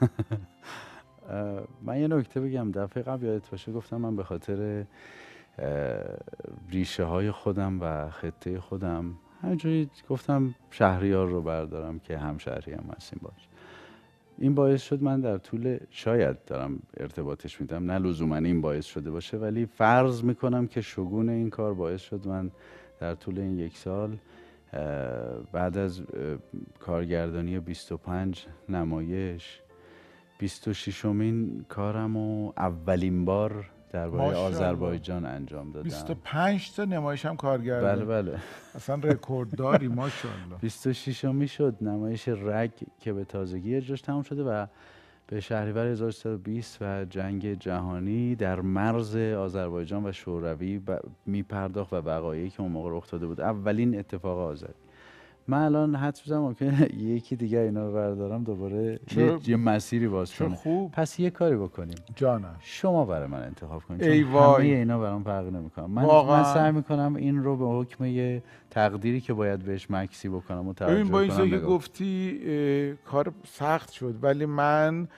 من 1.86 2.00
یه 2.00 2.08
نکته 2.08 2.40
بگم 2.40 2.70
دفعه 2.70 3.02
قبل 3.02 3.26
یادت 3.26 3.50
باشه 3.50 3.72
گفتم 3.72 3.96
من 3.96 4.16
به 4.16 4.24
خاطر 4.24 4.84
ریشه 6.70 7.04
های 7.04 7.30
خودم 7.30 7.80
و 7.80 8.10
خطه 8.10 8.60
خودم 8.60 9.14
همینجوری 9.42 9.90
گفتم 10.08 10.54
شهریار 10.70 11.28
رو 11.28 11.42
بردارم 11.42 11.98
که 11.98 12.18
همشهری 12.18 12.72
هم 12.72 12.94
هستیم 12.96 13.20
باش. 13.22 13.48
این 14.38 14.54
باعث 14.54 14.82
شد 14.82 15.02
من 15.02 15.20
در 15.20 15.38
طول 15.38 15.78
شاید 15.90 16.44
دارم 16.44 16.82
ارتباطش 16.96 17.60
میدم 17.60 17.90
نه 17.90 17.98
لزوما 17.98 18.36
این 18.36 18.60
باعث 18.60 18.86
شده 18.86 19.10
باشه 19.10 19.36
ولی 19.36 19.66
فرض 19.66 20.24
می‌کنم 20.24 20.66
که 20.66 20.80
شگون 20.80 21.28
این 21.28 21.50
کار 21.50 21.74
باعث 21.74 22.00
شد 22.00 22.28
من 22.28 22.50
در 23.00 23.14
طول 23.14 23.38
این 23.38 23.58
یک 23.58 23.76
سال 23.76 24.16
بعد 25.52 25.78
از 25.78 26.02
کارگردانی 26.80 27.58
25 27.60 28.46
نمایش 28.68 29.60
26 30.38 31.04
امین 31.04 31.64
کارم 31.68 32.16
و 32.16 32.52
اولین 32.56 33.24
بار 33.24 33.70
درباره 33.92 34.36
آذربایجان 34.36 35.26
انجام 35.26 35.70
دادم. 35.72 35.82
25 35.84 36.72
تا 36.72 36.84
نمایش 36.84 37.26
هم 37.26 37.36
کارگردان 37.36 37.94
بله 37.96 38.04
بله. 38.04 38.38
اصلا 38.74 38.96
رکوردداری 38.96 39.88
ماشاءالله. 39.88 40.56
26 40.62 41.24
می 41.24 41.48
شد 41.48 41.76
نمایش 41.80 42.28
رگ 42.28 42.70
که 43.00 43.12
به 43.12 43.24
تازگی 43.24 43.74
اجراش 43.74 44.00
تموم 44.00 44.22
شده 44.22 44.44
و 44.44 44.66
به 45.26 45.40
شهریور 45.40 45.86
1320 45.86 46.78
و 46.82 47.04
جنگ 47.04 47.54
جهانی 47.54 48.34
در 48.34 48.60
مرز 48.60 49.16
آذربایجان 49.16 50.06
و 50.06 50.12
شوروی 50.12 50.80
می 51.26 51.42
پرداخت 51.42 51.92
و 51.92 51.96
وقایعی 51.96 52.50
که 52.50 52.60
اون 52.60 52.72
موقع 52.72 52.90
رخ 52.92 53.10
داده 53.10 53.26
بود. 53.26 53.40
اولین 53.40 53.98
اتفاق 53.98 54.38
آذری. 54.38 54.74
من 55.48 55.62
الان 55.62 55.94
حد 55.94 56.20
بزنم 56.24 56.40
ممکنه 56.40 56.88
یکی 57.14 57.36
دیگه 57.36 57.58
اینا 57.58 57.86
رو 57.86 57.92
بردارم 57.92 58.44
دوباره 58.44 59.00
یه, 59.46 59.56
مسیری 59.56 60.08
باز 60.08 60.34
کنه 60.34 60.54
خوب؟ 60.54 60.92
پس 60.92 61.20
یه 61.20 61.30
کاری 61.30 61.56
بکنیم. 61.56 61.96
جانم. 62.14 62.56
شما 62.60 63.04
برای 63.04 63.26
من 63.26 63.42
انتخاب 63.42 63.82
کنید. 63.82 64.02
ای 64.02 64.22
وای. 64.22 64.66
همه 64.66 64.78
اینا 64.78 64.98
برام 64.98 65.22
فرق 65.22 65.46
نمی‌کنه. 65.46 65.86
من 65.86 66.02
واقعا. 66.02 66.36
من 66.36 66.54
سعی 66.54 66.72
می‌کنم 66.72 67.14
این 67.14 67.44
رو 67.44 67.56
به 67.56 67.66
حکم 67.66 68.04
یه 68.04 68.42
تقدیری 68.70 69.20
که 69.20 69.32
باید 69.32 69.60
بهش 69.60 69.90
مکسی 69.90 70.28
بکنم 70.28 70.68
و 70.68 70.72
ببین 70.72 71.08
با 71.08 71.20
این 71.20 71.50
که 71.50 71.58
گفتی 71.58 72.96
کار 73.04 73.32
سخت 73.46 73.92
شد. 73.92 74.14
ولی 74.22 74.46
من 74.46 75.08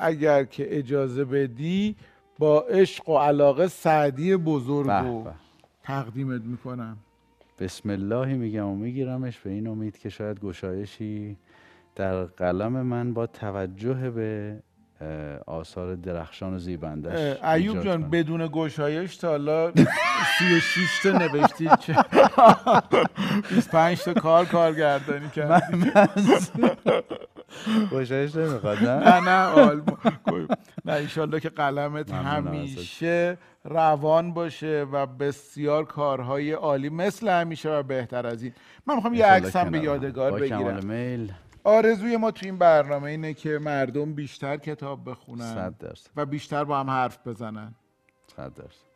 اگر 0.00 0.44
که 0.44 0.78
اجازه 0.78 1.24
بدی 1.24 1.96
با 2.38 2.60
عشق 2.60 3.08
و 3.08 3.18
علاقه 3.18 3.68
سعدی 3.68 4.36
بزرگ 4.36 4.90
رو 4.90 5.26
تقدیمت 5.82 6.42
می‌کنم. 6.42 6.96
بسم 7.58 7.90
اللهی 7.90 8.34
میگم 8.34 8.66
و 8.66 8.76
میگیرمش 8.76 9.38
به 9.38 9.50
این 9.50 9.66
امید 9.66 9.98
که 9.98 10.08
شاید 10.08 10.40
گشایشی 10.40 11.36
در 11.96 12.24
قلم 12.24 12.72
من 12.72 13.14
با 13.14 13.26
توجه 13.26 14.10
به 14.10 14.58
آثار 15.46 15.94
درخشان 15.94 16.54
و 16.54 16.58
زیبندش 16.58 17.42
ایوب 17.44 17.84
جان 17.84 18.10
بدون 18.10 18.48
گشایش 18.52 19.16
تا 19.16 19.28
حالا 19.28 19.72
سی 20.38 20.60
شیش 20.60 21.02
تا 21.02 21.18
نوشتی 21.18 21.68
چه 21.80 21.94
25 23.50 24.02
تا 24.02 24.14
کار 24.14 24.44
کارگردانی 24.44 25.28
کردی 25.28 25.92
گشایش 27.92 28.36
نمی‌خواد 28.36 28.78
نه؟ 28.78 29.20
نه 29.20 29.54
نه 29.54 29.82
نه 30.84 30.92
ایشالله 30.92 31.40
که 31.40 31.48
قلمت 31.48 32.12
همیشه 32.12 33.38
روان 33.64 34.34
باشه 34.34 34.86
و 34.92 35.06
بسیار 35.06 35.84
کارهای 35.84 36.52
عالی 36.52 36.88
مثل 36.88 37.28
همیشه 37.28 37.70
و 37.70 37.82
بهتر 37.82 38.26
از 38.26 38.42
این. 38.42 38.52
من 38.86 38.94
می‌خوام 38.94 39.14
یه 39.14 39.26
عکس 39.26 39.56
هم 39.56 39.70
به 39.70 39.78
یادگار 39.78 40.40
بگیرم. 40.40 40.84
میل. 40.84 41.32
آرزوی 41.64 42.16
ما 42.16 42.30
تو 42.30 42.46
این 42.46 42.58
برنامه 42.58 43.10
اینه 43.10 43.34
که 43.34 43.58
مردم 43.58 44.14
بیشتر 44.14 44.56
کتاب 44.56 45.10
بخونن 45.10 45.74
و 46.16 46.26
بیشتر 46.26 46.64
با 46.64 46.80
هم 46.80 46.90
حرف 46.90 47.26
بزنن. 47.26 47.74
صد 48.36 48.54
درصد. 48.54 48.88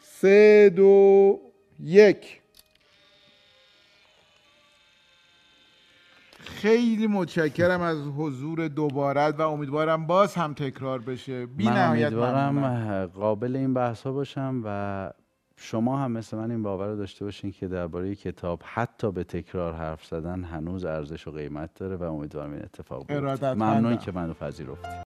سه 0.00 0.72
دو 0.76 1.40
یک. 1.80 2.40
خیلی 6.44 7.06
متشکرم 7.06 7.80
از 7.80 7.98
حضور 8.18 8.68
دوبارت 8.68 9.40
و 9.40 9.42
امیدوارم 9.42 10.06
باز 10.06 10.34
هم 10.34 10.54
تکرار 10.54 10.98
بشه. 10.98 11.46
بی 11.46 11.64
من 11.64 11.90
امیدوارم 11.90 13.06
قابل 13.06 13.56
این 13.56 13.74
بحث 13.74 14.02
ها 14.02 14.12
باشم 14.12 14.62
و 14.64 15.10
شما 15.56 15.98
هم 15.98 16.12
مثل 16.12 16.36
من 16.36 16.50
این 16.50 16.62
باور 16.62 16.86
رو 16.86 16.96
داشته 16.96 17.24
باشین 17.24 17.52
که 17.52 17.68
درباره 17.68 18.14
کتاب 18.14 18.62
حتی 18.64 19.12
به 19.12 19.24
تکرار 19.24 19.74
حرف 19.74 20.04
زدن 20.04 20.44
هنوز 20.44 20.84
ارزش 20.84 21.28
و 21.28 21.30
قیمت 21.30 21.74
داره 21.74 21.96
و 21.96 22.02
امیدوارم 22.02 22.52
این 22.52 22.62
اتفاق 22.62 23.06
بیفته. 23.06 23.54
ممنون 23.54 23.96
که 23.96 24.12
منو 24.12 24.34
پذیرفتید 24.34 24.94